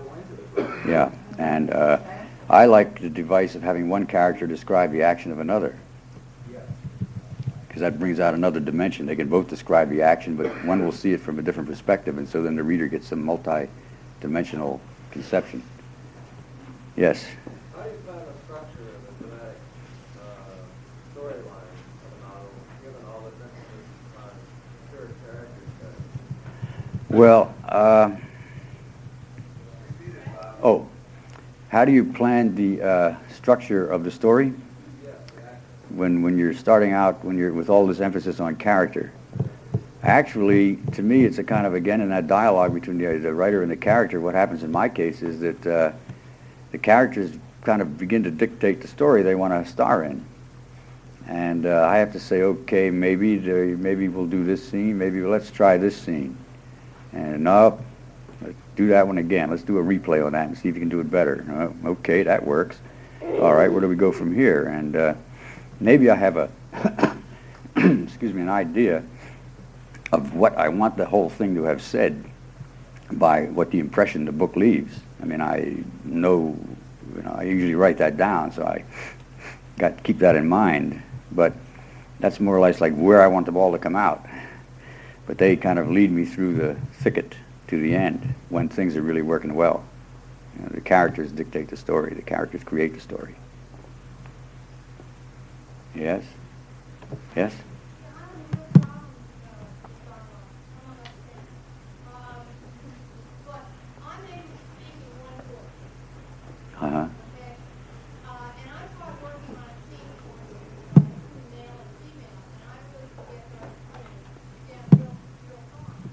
[0.55, 0.91] into the.
[0.91, 1.98] Yeah, and uh,
[2.50, 5.74] I like the device of having one character describe the action of another,
[7.66, 9.07] because that brings out another dimension.
[9.07, 12.18] They can both describe the action, but one will see it from a different perspective,
[12.18, 14.81] and so then the reader gets some multi-dimensional
[15.12, 15.62] conception.
[16.96, 17.24] Yes.
[17.74, 19.57] How do you plan the structure of the dramatic
[20.18, 20.59] uh,
[21.14, 21.72] storyline
[22.05, 22.53] of a novel,
[22.85, 23.87] given all the emphasis
[24.18, 24.31] on
[24.90, 27.16] pure character study?
[27.16, 28.11] Well, uh,
[30.62, 30.88] oh,
[31.70, 34.52] how do you plan the uh, structure of the story
[35.90, 39.12] when when you're starting out when you're with all this emphasis on character?
[40.02, 43.62] Actually, to me, it's a kind of again in that dialogue between the, the writer
[43.62, 44.20] and the character.
[44.20, 45.92] What happens in my case is that uh,
[46.72, 47.30] the characters
[47.62, 50.24] kind of begin to dictate the story they want to star in,
[51.28, 54.98] and uh, I have to say, okay, maybe the, maybe we'll do this scene.
[54.98, 56.37] Maybe let's try this scene,
[57.12, 57.78] and no,
[58.81, 59.51] do that one again.
[59.51, 61.45] Let's do a replay on that and see if you can do it better.
[61.85, 62.79] Oh, okay, that works.
[63.23, 64.69] All right, where do we go from here?
[64.69, 65.14] And uh,
[65.81, 66.51] maybe I have a
[67.77, 69.03] excuse me an idea
[70.12, 72.25] of what I want the whole thing to have said
[73.12, 74.99] by what the impression the book leaves.
[75.21, 76.57] I mean, I know,
[77.14, 78.85] you know, I usually write that down, so I
[79.79, 81.03] got to keep that in mind.
[81.33, 81.53] But
[82.19, 84.25] that's more or less like where I want the ball to come out.
[85.27, 87.35] But they kind of lead me through the thicket
[87.70, 89.85] to the end when things are really working well.
[90.56, 92.14] You know, the characters dictate the story.
[92.14, 93.35] The characters create the story.
[95.94, 96.22] Yes?
[97.37, 97.54] Yes?
[103.46, 103.64] But
[104.02, 105.85] I'm able to speak in one voice,
[106.80, 107.06] Uh-huh.
[107.06, 107.54] okay?
[108.26, 110.59] Uh, and I start working on a scene for you,
[111.50, 114.09] male and female, and I really get to understand
[114.96, 115.14] real,
[115.50, 116.06] real fine.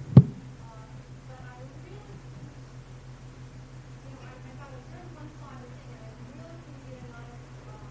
[0.66, 0.90] Uh,
[1.30, 2.02] but I really,
[4.04, 6.60] you know, I, if I was doing one side of the thing, and I really
[6.66, 7.30] can get in on,
[7.72, 7.88] um,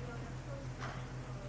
[0.00, 0.94] you know, that first, uh,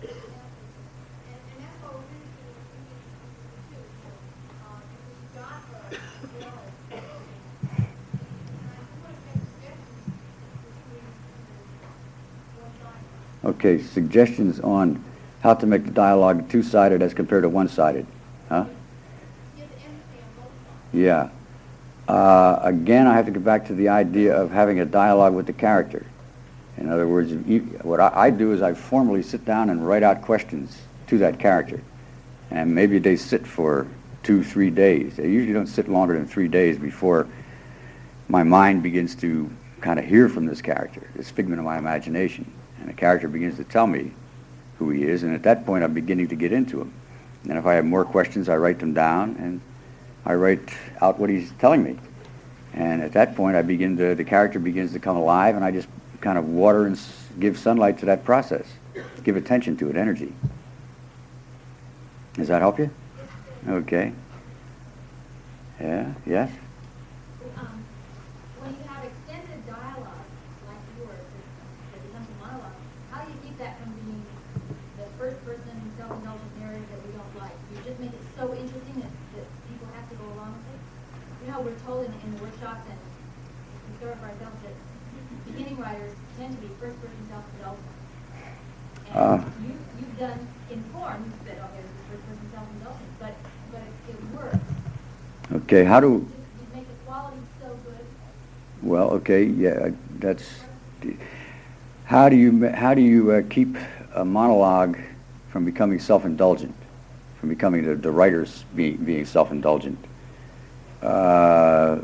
[0.02, 3.30] and, and that's what we're really doing, we need to do
[3.72, 5.82] too, so, uh, because you got the,
[6.36, 7.08] you know, and
[8.68, 10.06] I just want to make suggestions
[10.62, 11.08] between
[12.60, 13.06] one side.
[13.44, 15.04] Okay, suggestions on
[15.42, 18.06] how to make the dialogue two-sided as compared to one-sided.
[18.50, 18.66] Huh?
[19.56, 20.02] You have to understand
[20.38, 20.94] both sides.
[20.94, 21.30] Yeah.
[22.08, 25.48] Uh, again, I have to go back to the idea of having a dialogue with
[25.48, 26.06] the character.
[26.78, 30.04] In other words, you, what I, I do is I formally sit down and write
[30.04, 31.82] out questions to that character.
[32.52, 33.88] And maybe they sit for
[34.24, 35.16] two, three days.
[35.16, 37.28] They usually don't sit longer than three days before
[38.28, 39.50] my mind begins to
[39.80, 42.52] kind of hear from this character, this figment of my imagination.
[42.82, 44.12] And the character begins to tell me
[44.80, 46.92] who he is, and at that point I'm beginning to get into him.
[47.48, 49.62] And if I have more questions, I write them down, and
[50.26, 50.70] I write
[51.02, 51.98] out what he's telling me.
[52.74, 55.72] And at that point, I begin to, the character begins to come alive, and I
[55.72, 55.88] just
[56.22, 57.00] kind of water and
[57.40, 58.66] give sunlight to that process,
[59.24, 60.34] give attention to it, energy.
[62.34, 62.90] Does that help you?
[63.68, 64.14] Okay.
[65.80, 66.52] Yeah, yes?
[67.58, 67.84] Um,
[68.62, 70.26] when you have extended dialogue
[70.68, 72.78] like yours, that that becomes a monologue,
[73.10, 73.92] how do you keep that from
[82.72, 84.74] often, in Thoroughfare ourselves, that
[85.46, 87.84] beginning writers tend to be first-person self-indulgent.
[89.22, 89.38] Uh.
[89.38, 91.60] You, you've done informed okay,
[92.10, 93.36] this is self-indulgent, but,
[93.72, 94.58] but it, works.
[95.64, 96.28] Okay, how do, You, you
[96.74, 98.06] make the quality so good.
[98.82, 100.50] well, okay, yeah, that's,
[102.06, 103.78] how do you, how do you uh, keep
[104.16, 104.98] a monologue
[105.50, 106.74] from becoming self-indulgent,
[107.40, 110.04] from becoming the, the writers being, being self-indulgent?
[111.04, 112.00] Uh,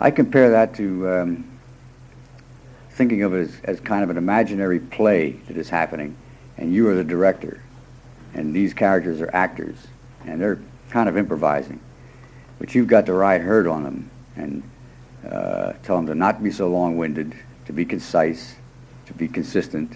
[0.00, 1.55] I compare that to um,
[2.96, 6.16] thinking of it as, as kind of an imaginary play that is happening,
[6.56, 7.62] and you are the director,
[8.32, 9.76] and these characters are actors,
[10.24, 11.78] and they're kind of improvising.
[12.58, 14.62] But you've got to ride herd on them and
[15.30, 17.34] uh, tell them to not be so long-winded,
[17.66, 18.54] to be concise,
[19.04, 19.92] to be consistent.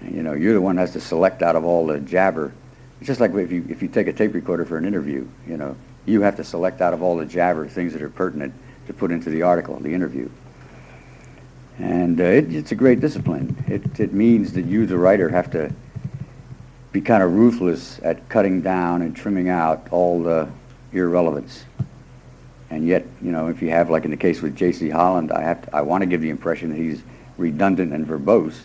[0.00, 2.52] And, you know, you're the one that has to select out of all the jabber.
[3.00, 5.56] It's just like if you, if you take a tape recorder for an interview, you
[5.56, 5.74] know,
[6.06, 8.54] you have to select out of all the jabber things that are pertinent
[8.86, 10.30] to put into the article, the interview.
[11.78, 13.56] And uh, it, it's a great discipline.
[13.68, 15.72] It, it means that you, the writer, have to
[16.92, 20.48] be kind of ruthless at cutting down and trimming out all the
[20.92, 21.64] irrelevance.
[22.70, 24.90] And yet, you know, if you have, like in the case with J.C.
[24.90, 27.02] Holland, I have to, I want to give the impression that he's
[27.36, 28.60] redundant and verbose,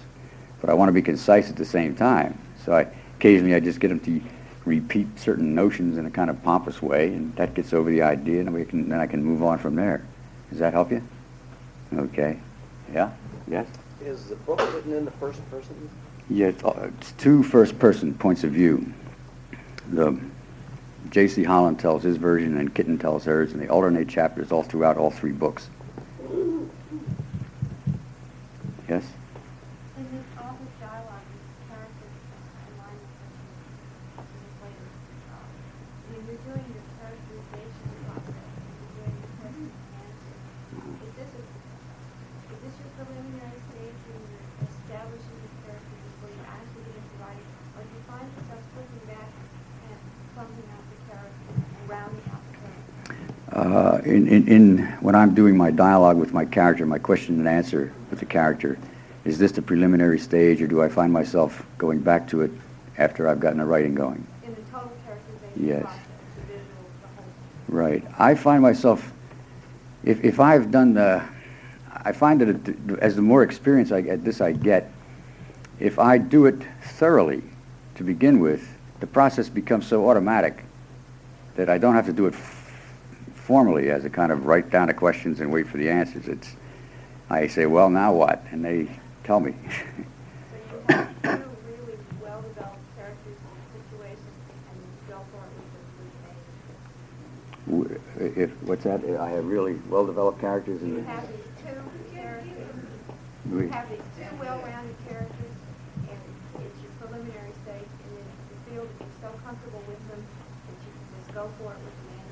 [0.60, 2.38] but I want to be concise at the same time.
[2.66, 4.22] So I, occasionally I just get him to
[4.66, 8.42] repeat certain notions in a kind of pompous way, and that gets over the idea,
[8.42, 10.06] and we can, then I can move on from there.
[10.50, 11.02] Does that help you?
[11.94, 12.40] Okay.
[12.94, 13.12] Yeah?
[13.50, 13.68] Yes?
[14.04, 15.90] Is the book written in the first person?
[16.30, 18.92] Yeah, it's, uh, it's two first-person points of view.
[19.92, 20.18] The
[21.10, 21.44] J.C.
[21.44, 25.12] Holland tells his version, and Kitten tells hers, and they alternate chapters all throughout all
[25.12, 25.70] three books.
[28.90, 29.04] Yes?
[29.98, 33.00] And then all the dialogue and characters and line
[34.62, 34.88] later.
[36.14, 40.36] When you're doing your characterization process, you're doing your question and answer.
[41.04, 41.42] Is this a,
[42.54, 47.16] is this your preliminary stage when you're establishing the character before you actually get into
[47.24, 47.50] writing?
[47.74, 49.98] Or do you find yourself looking back and
[50.36, 53.26] plumbing out the character and rounding out the character?
[53.58, 53.98] Uh,
[54.34, 58.20] in, in, when I'm doing my dialogue with my character, my question and answer with
[58.20, 58.80] the character,
[59.26, 62.52] is this the preliminary stage, or do I find myself going back to it
[62.98, 64.26] after I've gotten the writing going?
[64.44, 65.84] In the total characterization Yes.
[65.84, 66.00] process,
[66.36, 67.26] the visuals, the whole.
[67.68, 68.04] Right.
[68.18, 69.14] I find myself,
[70.04, 71.24] if, if I've done the,
[71.92, 74.92] I find that it, as the more experience I get, this I get,
[75.80, 77.44] if I do it thoroughly
[77.96, 78.68] to begin with,
[79.00, 80.64] the process becomes so automatic
[81.56, 82.34] that I don't have to do it
[83.48, 86.28] formally as a kind of write down the questions and wait for the answers.
[86.28, 86.56] It's,
[87.30, 88.44] I say, well, now what?
[88.52, 88.88] And they
[89.24, 89.54] tell me.
[89.68, 89.76] So
[90.56, 91.30] you have two
[91.68, 94.34] really well-developed characters and situations,
[94.72, 96.12] and you go for it with the, with
[97.68, 98.32] the manuscript.
[98.32, 99.04] W- if, what's that?
[99.20, 102.76] I have really well-developed characters You and have these two characters,
[103.52, 105.54] We- you have these two well-rounded characters,
[106.08, 110.24] and it's your preliminary stage, and then you feel that you're so comfortable with them
[110.24, 112.23] that you can just go for it with the manuscript.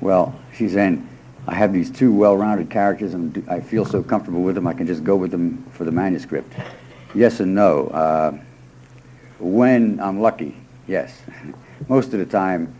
[0.00, 1.08] Well, she's saying,
[1.46, 4.86] I have these two well-rounded characters, and I feel so comfortable with them, I can
[4.86, 6.52] just go with them for the manuscript.
[7.14, 7.88] Yes and no.
[7.88, 8.38] Uh,
[9.38, 10.56] when I'm lucky,
[10.86, 11.20] yes.
[11.88, 12.74] Most of the time,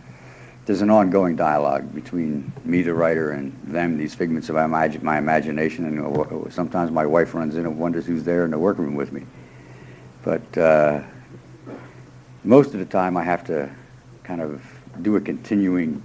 [0.65, 5.17] there's an ongoing dialogue between me, the writer, and them, these figments of my, my
[5.17, 8.95] imagination, and uh, sometimes my wife runs in and wonders who's there in the workroom
[8.95, 9.25] with me.
[10.23, 11.01] But uh,
[12.45, 13.69] most of the time, I have to
[14.23, 14.63] kind of
[15.01, 16.01] do a continuing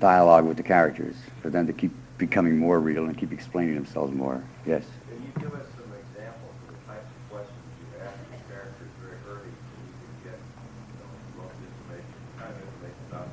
[0.00, 4.12] dialogue with the characters for them to keep becoming more real and keep explaining themselves
[4.12, 4.42] more.
[4.66, 4.84] Yes.
[5.08, 8.88] Can you give us some examples of the types of questions you ask these characters
[9.00, 13.28] very early so you can get, you know, most information, kind of information about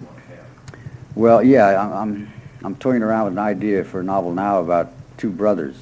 [0.00, 1.16] you want to have?
[1.16, 2.32] Well, yeah, I'm, I'm,
[2.64, 5.76] I'm toying around with an idea for a novel now about two brothers,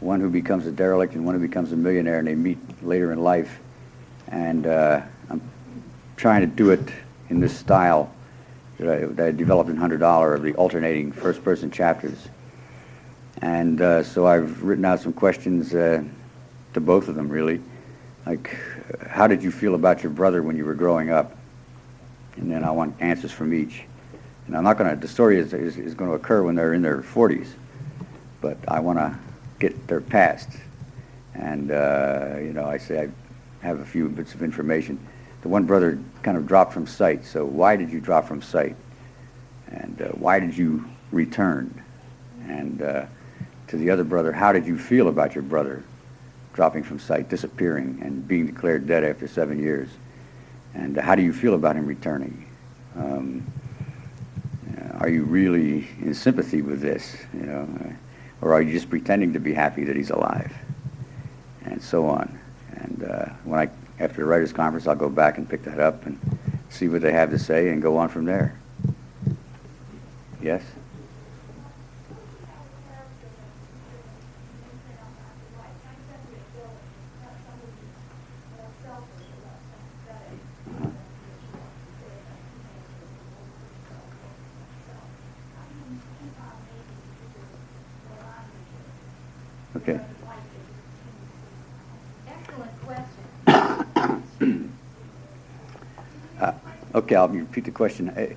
[0.00, 3.12] one who becomes a derelict and one who becomes a millionaire, and they meet later
[3.12, 3.58] in life.
[4.28, 5.42] And uh, I'm
[6.16, 6.88] trying to do it
[7.30, 8.12] in this style
[8.78, 12.28] that I, developed in Hundred Dollar of the alternating first-person chapters.
[13.40, 16.02] And uh, so I've written out some questions uh,
[16.72, 17.60] to both of them, really.
[18.26, 18.56] Like,
[19.08, 21.36] how did you feel about your brother when you were growing up?
[22.36, 23.84] And then I want answers from each.
[24.46, 26.74] And I'm not going to, the story is, is, is going to occur when they're
[26.74, 27.48] in their 40s,
[28.40, 29.16] but I want to
[29.58, 30.50] get their past.
[31.34, 33.08] And, uh, you know, I say
[33.62, 34.98] I have a few bits of information.
[35.44, 38.76] The one brother kind of dropped from sight, so why did you drop from sight?
[39.66, 41.84] And uh, why did you return?
[42.48, 43.04] And uh,
[43.68, 45.84] to the other brother, how did you feel about your brother
[46.54, 49.90] dropping from sight, disappearing, and being declared dead after seven years?
[50.72, 52.48] And how do you feel about him returning?
[52.96, 53.46] Um,
[54.78, 57.92] uh, are you really in sympathy with this, you know, uh,
[58.40, 60.54] or are you just pretending to be happy that he's alive,
[61.66, 62.38] and so on.
[62.76, 66.04] And uh, when I, after the writers' conference, I'll go back and pick that up
[66.06, 66.18] and
[66.68, 68.58] see what they have to say and go on from there.
[70.42, 70.62] Yes.
[89.76, 90.00] Okay.
[92.26, 94.72] Excellent question.
[96.40, 96.52] Uh,
[97.14, 98.10] okay, I'll repeat the question.
[98.10, 98.34] Uh,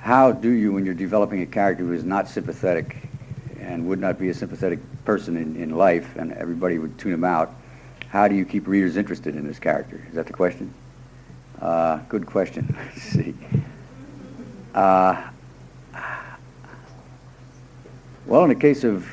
[0.00, 2.96] How do you, when you're developing a character who is not sympathetic
[3.60, 7.24] and would not be a sympathetic person in, in life, and everybody would tune him
[7.24, 7.54] out,
[8.08, 10.04] how do you keep readers interested in this character?
[10.08, 10.72] Is that the question?
[11.60, 12.74] Uh, good question.
[12.86, 13.34] Let's see.
[14.74, 15.28] Uh,
[18.26, 19.06] well, in the case of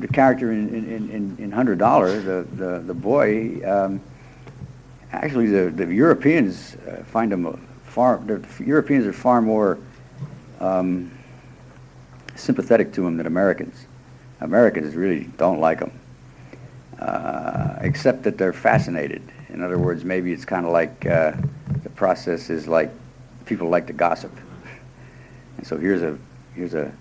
[0.00, 4.00] the character in, in, in, in Hundred Dollar, the, the, the boy, um,
[5.12, 7.46] actually the, the Europeans uh, find him
[7.94, 9.78] far, the Europeans are far more
[10.58, 11.16] um,
[12.34, 13.86] sympathetic to him than Americans.
[14.40, 15.92] Americans really don't like him,
[16.98, 19.22] uh, except that they're fascinated.
[19.50, 21.34] In other words, maybe it's kind of like uh,
[21.84, 22.90] the process is like
[23.46, 24.32] people like to gossip.
[25.56, 26.18] And so here's a
[26.56, 26.92] here's a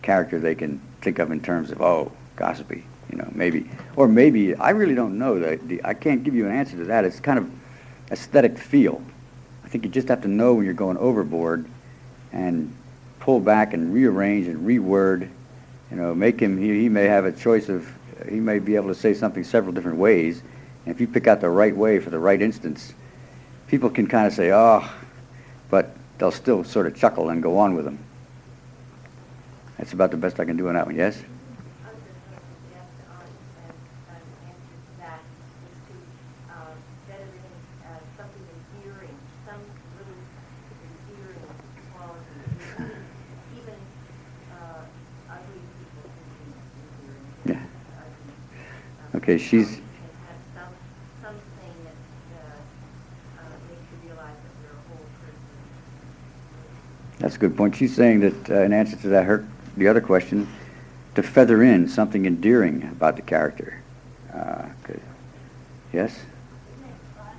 [0.00, 4.54] character they can think of in terms of oh gossipy, you know maybe or maybe
[4.54, 7.04] I really don't know that I can't give you an answer to that.
[7.04, 7.50] It's kind of
[8.10, 9.02] aesthetic feel.
[9.68, 11.66] I think you just have to know when you're going overboard
[12.32, 12.74] and
[13.20, 15.28] pull back and rearrange and reword.
[15.90, 16.56] You know, make him.
[16.56, 17.86] He, he may have a choice of.
[18.30, 20.40] He may be able to say something several different ways.
[20.86, 22.94] And if you pick out the right way for the right instance,
[23.66, 24.90] people can kind of say, "Oh,"
[25.68, 27.98] but they'll still sort of chuckle and go on with them.
[29.76, 30.96] That's about the best I can do on that one.
[30.96, 31.18] Yes.
[31.84, 33.20] I was just going to suggest on
[33.60, 35.20] an, an answer to that
[35.68, 35.94] is to
[36.56, 36.72] uh,
[37.06, 37.52] better in
[37.86, 38.42] uh, something
[38.74, 39.14] endearing,
[39.46, 39.62] some
[39.94, 40.18] little
[40.82, 41.46] endearing
[41.94, 42.26] quality.
[42.74, 42.98] Even,
[43.62, 43.78] even
[44.50, 44.82] uh,
[45.30, 46.50] ugly people can be
[46.98, 47.30] endearing.
[47.46, 47.62] Yeah.
[48.02, 49.17] Ugly, um, Okay, she's- Can have some, something that uh, uh, makes you realize that
[49.17, 49.17] you're a
[54.88, 55.34] whole person.
[57.18, 57.76] That's a good point.
[57.76, 60.48] She's saying that uh, in answer to that, her the other question,
[61.14, 63.82] to feather in something endearing about the character.
[64.32, 64.68] Uh.
[65.92, 66.12] Yes.
[66.12, 66.24] Isn't
[66.84, 67.32] it fun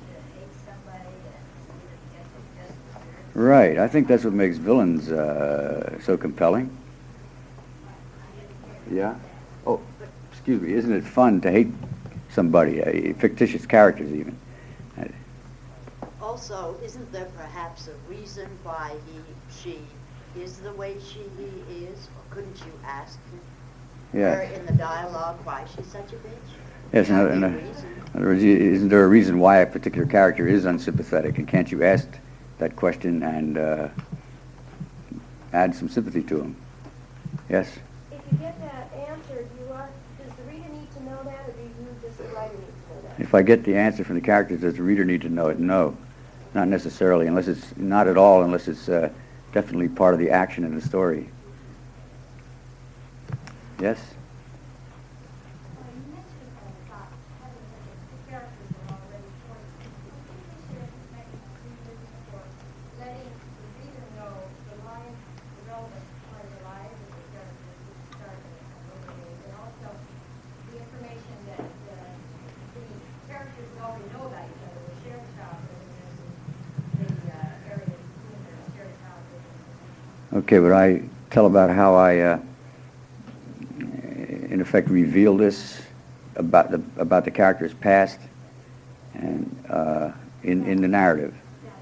[0.00, 1.34] to hate somebody and
[1.66, 3.78] see them get the best of Right.
[3.78, 6.70] I think that's what makes villains uh, so compelling.
[8.90, 9.16] Yeah.
[10.46, 10.74] Excuse me.
[10.74, 11.72] Isn't it fun to hate
[12.28, 14.38] somebody, uh, fictitious characters even?
[16.22, 19.20] Also, isn't there perhaps a reason why he,
[19.60, 19.78] she
[20.40, 22.06] is the way she he is?
[22.16, 23.18] Or couldn't you ask
[24.12, 24.56] her Yes.
[24.56, 26.48] in the dialogue why she's such a bitch?
[26.92, 27.08] Yes.
[27.08, 27.86] In Would other, that in be a other- reason?
[28.14, 31.72] in other words, isn't there a reason why a particular character is unsympathetic, and can't
[31.72, 32.06] you ask
[32.58, 33.88] that question and uh,
[35.52, 36.56] add some sympathy to him?
[37.48, 37.68] Yes.
[38.12, 41.48] If you get that answer, do you want, does the reader need to know that,
[41.48, 41.68] or do you,
[42.02, 43.05] just the writer need to know that?
[43.18, 45.58] If I get the answer from the characters, does the reader need to know it?
[45.58, 45.96] No,
[46.54, 49.08] not necessarily, unless it's not at all, unless it's uh,
[49.52, 51.30] definitely part of the action in the story.
[53.80, 53.98] Yes.
[54.00, 56.72] Uh, you mentioned about
[57.40, 57.60] having
[58.08, 60.00] the characters are already choices.
[60.12, 61.96] Would you consider making a reason
[62.32, 62.40] or
[63.00, 64.32] letting the reader know
[64.68, 69.40] the line, the relevant part of the lives of the characters who start and overlays,
[69.44, 69.88] and also
[70.72, 72.16] the information that uh,
[72.76, 72.84] the
[73.28, 75.84] characters already know about each other, the shared childhood,
[76.96, 81.94] and the uh, areas between their shared childhood and Okay, but I tell about how
[81.94, 82.38] I, uh,
[83.78, 85.80] in effect, reveal this
[86.34, 88.20] about the about the character's past
[89.14, 90.10] and uh,
[90.42, 91.34] in in the narrative.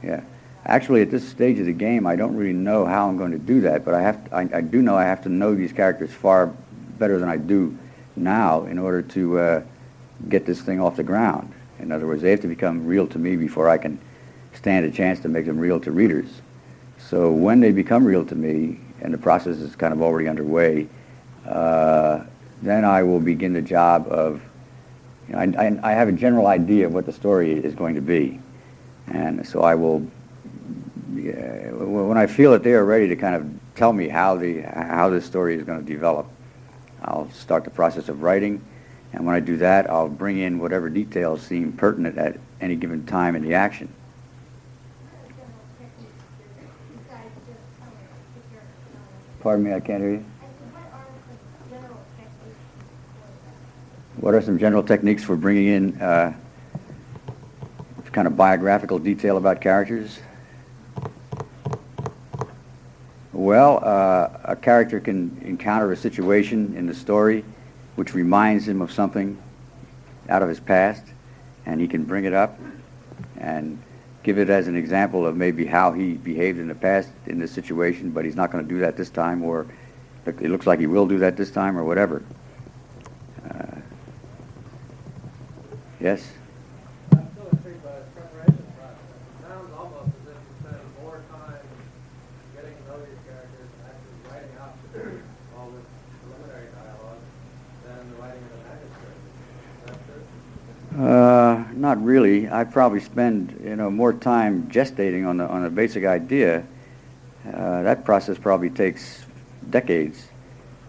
[0.04, 0.22] Yeah.
[0.66, 3.38] Actually, at this stage of the game, I don't really know how I'm going to
[3.38, 6.12] do that, but I have I, I do know I have to know these characters
[6.12, 6.46] far
[6.96, 7.76] better than I do
[8.14, 9.62] now in order to uh,
[10.28, 11.52] get this thing off the ground.
[11.80, 13.98] In other words, they have to become real to me before I can
[14.52, 16.28] stand a chance to make them real to readers.
[17.08, 20.88] So when they become real to me, and the process is kind of already underway,
[21.46, 22.24] uh,
[22.62, 24.40] then I will begin the job of,
[25.28, 27.94] you know, I, I, I have a general idea of what the story is going
[27.94, 28.40] to be.
[29.08, 30.06] And so I will,
[31.14, 34.62] yeah, when I feel that they are ready to kind of tell me how the,
[34.62, 36.26] how this story is going to develop,
[37.02, 38.64] I'll start the process of writing.
[39.12, 43.04] And when I do that, I'll bring in whatever details seem pertinent at any given
[43.04, 43.92] time in the action.
[45.10, 46.24] What are general techniques
[46.90, 50.24] besides just telling the character Pardon me, I can't hear you.
[54.16, 56.32] What are some general techniques for bringing in uh,
[58.10, 60.18] kind of biographical detail about characters?
[63.34, 67.44] Well, uh, a character can encounter a situation in the story
[67.96, 69.36] which reminds him of something
[70.30, 71.04] out of his past,
[71.66, 72.58] and he can bring it up
[73.36, 73.78] and
[74.24, 77.52] give it as an example of maybe how he behaved in the past in this
[77.52, 79.66] situation, but he's not going to do that this time, or
[80.26, 82.24] it looks like he will do that this time, or whatever.
[83.48, 83.76] Uh,
[86.00, 86.32] yes?
[87.12, 88.96] I'm still intrigued by the preparation process.
[89.04, 91.60] It sounds almost as if you spend more time
[92.56, 94.72] getting to know your characters and actually writing out
[95.54, 95.84] all this
[96.24, 97.20] preliminary dialogue
[97.84, 99.20] than the writing of the manuscript.
[99.76, 100.24] Is that true?
[101.04, 102.48] Uh, not really.
[102.48, 106.64] I probably spend you know more time gestating on the on a basic idea.
[107.46, 109.24] Uh, that process probably takes
[109.70, 110.28] decades,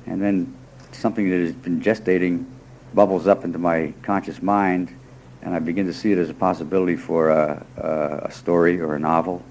[0.06, 0.56] and then
[0.92, 2.46] something that has been gestating
[2.94, 4.96] bubbles up into my conscious mind,
[5.42, 8.96] and I begin to see it as a possibility for a, a, a story or
[8.96, 9.44] a novel,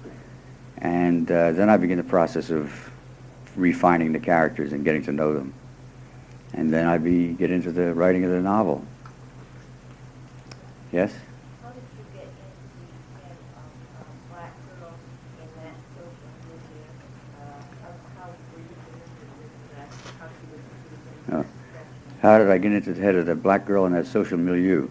[0.79, 2.89] and uh, then I begin the process of
[3.55, 5.53] refining the characters and getting to know them,
[6.53, 8.83] and then I be get into the writing of the novel.
[10.91, 11.11] Yes.
[11.61, 12.39] How did you get into
[12.81, 13.67] the head of
[13.99, 14.93] um, Black Girl
[15.41, 16.87] in that social milieu?
[17.35, 19.89] Uh, how, how were you connected with that?
[20.19, 21.41] How she was using Oh.
[21.41, 22.14] that expression?
[22.25, 24.89] How did I get into the head of the black girl in that social milieu?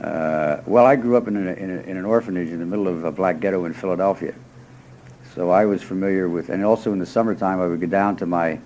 [0.00, 2.86] Uh, well, I grew up in, a, in, a, in an orphanage in the middle
[2.86, 4.32] of a black ghetto in Philadelphia.
[5.34, 8.26] So I was familiar with, and also in the summertime, I would go down to
[8.26, 8.60] my,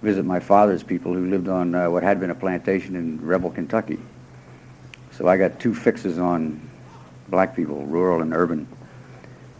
[0.00, 3.50] visit my father's people who lived on uh, what had been a plantation in Rebel,
[3.50, 3.98] Kentucky.
[5.10, 6.70] So I got two fixes on
[7.26, 8.68] black people, rural and urban,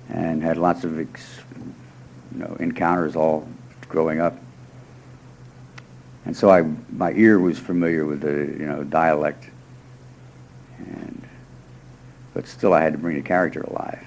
[0.09, 1.41] and had lots of ex,
[2.31, 3.49] you know, encounters all
[3.89, 4.39] growing up.
[6.25, 6.63] And so I,
[6.93, 9.45] my ear was familiar with the, you know, dialect.
[10.79, 11.27] And,
[12.35, 14.05] but still I had to bring the character alive.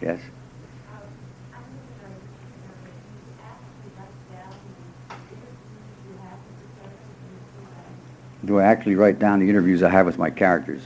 [0.00, 0.20] Yes?
[8.44, 10.82] Do I actually write down the interviews I have with my characters?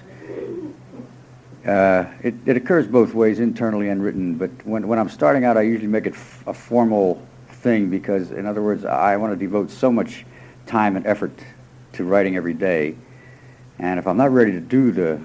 [1.65, 5.57] Uh, it, it occurs both ways, internally and written, but when, when I'm starting out,
[5.57, 9.37] I usually make it f- a formal thing because, in other words, I want to
[9.37, 10.27] devote so much
[10.67, 11.33] time and effort
[11.95, 12.97] to writing every day.
[13.79, 15.21] And if I'm not ready to do the,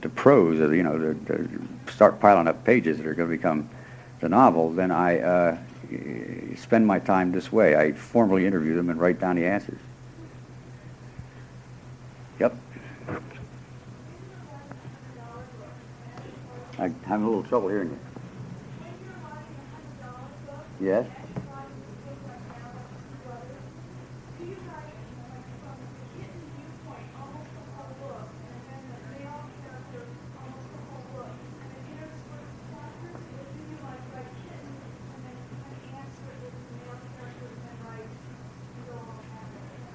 [0.00, 1.48] the prose, or, you know, the
[1.90, 3.68] start piling up pages that are going to become
[4.20, 5.58] the novel, then I uh,
[6.56, 7.76] spend my time this way.
[7.76, 9.80] I formally interview them and write down the answers.
[12.38, 12.56] Yep.
[16.78, 17.98] I'm having a little trouble hearing you.
[20.80, 21.06] Yes?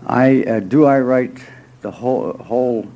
[0.05, 1.43] I uh, do I write
[1.81, 2.87] the whole whole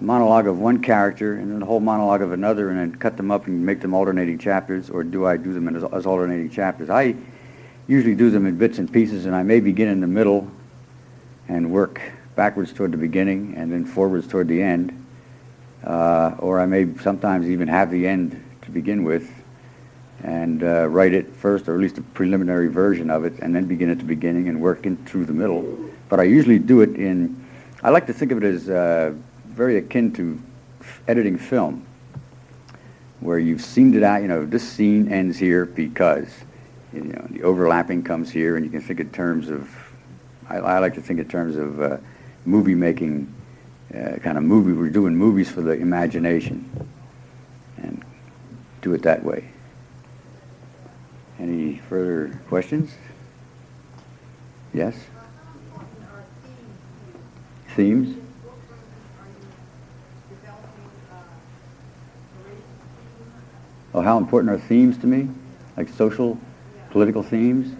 [0.00, 3.30] monologue of one character and then the whole monologue of another and then cut them
[3.30, 6.88] up and make them alternating chapters or do I do them as, as alternating chapters?
[6.90, 7.14] I
[7.86, 10.50] usually do them in bits and pieces and I may begin in the middle
[11.48, 12.00] and work
[12.34, 14.96] backwards toward the beginning and then forwards toward the end.
[15.84, 19.30] Uh, or I may sometimes even have the end to begin with
[20.22, 23.64] and uh, write it first, or at least a preliminary version of it, and then
[23.64, 25.90] begin at the beginning and work in through the middle.
[26.10, 27.42] But I usually do it in,
[27.82, 29.14] I like to think of it as uh,
[29.46, 30.42] very akin to
[30.80, 31.86] f- editing film,
[33.20, 36.28] where you've seen it out, you know, this scene ends here because,
[36.92, 39.70] you know, the overlapping comes here, and you can think in terms of,
[40.48, 41.98] I, I like to think in terms of uh,
[42.44, 43.32] movie making,
[43.94, 46.68] uh, kind of movie, we're doing movies for the imagination,
[47.76, 48.04] and
[48.82, 49.48] do it that way.
[51.38, 52.90] Any further questions?
[54.74, 54.96] Yes?
[57.74, 58.16] Themes?
[63.92, 65.28] Oh, how important are themes to me?
[65.76, 66.38] Like social,
[66.90, 67.74] political themes?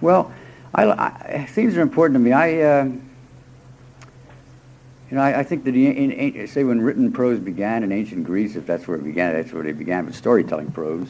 [0.00, 0.32] Well,
[0.74, 2.32] I, I, themes are important to me.
[2.32, 7.82] I, uh, you know, I, I think that in, in, say when written prose began
[7.82, 11.08] in ancient Greece, if that's where it began, that's where they began with storytelling prose.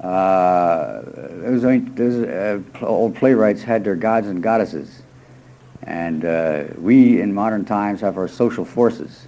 [0.00, 5.02] Uh, those, those uh, old playwrights had their gods and goddesses,
[5.88, 9.26] and uh, we in modern times have our social forces,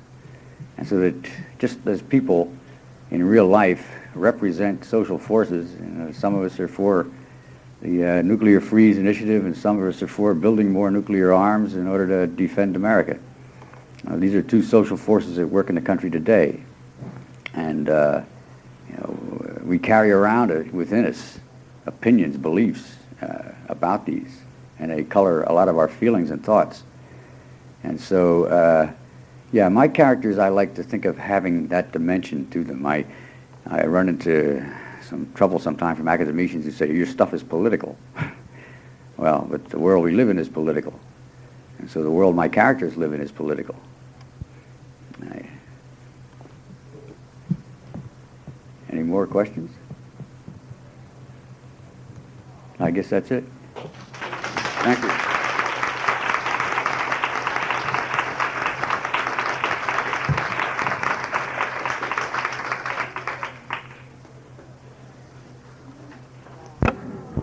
[0.77, 1.15] and so that
[1.59, 2.53] just as people
[3.11, 7.07] in real life represent social forces, you know, some of us are for
[7.81, 11.77] the uh, nuclear freeze initiative, and some of us are for building more nuclear arms
[11.77, 13.19] in order to defend America.
[14.07, 16.63] Uh, these are two social forces that work in the country today,
[17.55, 18.21] and uh,
[18.87, 21.39] you know we carry around it within us
[21.87, 24.41] opinions, beliefs uh, about these,
[24.81, 26.83] and they color a lot of our feelings and thoughts.
[27.85, 28.93] And so, uh,
[29.53, 32.85] yeah, my characters I like to think of having that dimension to them.
[32.87, 33.05] I
[33.66, 34.64] I run into
[35.03, 37.97] some trouble sometimes from academicians who say your stuff is political.
[39.16, 40.99] well, but the world we live in is political,
[41.78, 43.76] and so the world my characters live in is political.
[45.22, 45.45] I,
[48.91, 49.70] any more questions?
[52.78, 53.45] I guess that's it.
[54.83, 55.11] Thank you.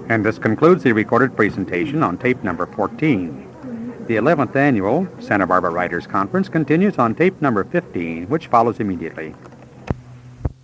[0.10, 4.06] And this concludes the recorded presentation on tape number 14.
[4.08, 9.36] The 11th annual Santa Barbara Writers Conference continues on tape number 15, which follows immediately.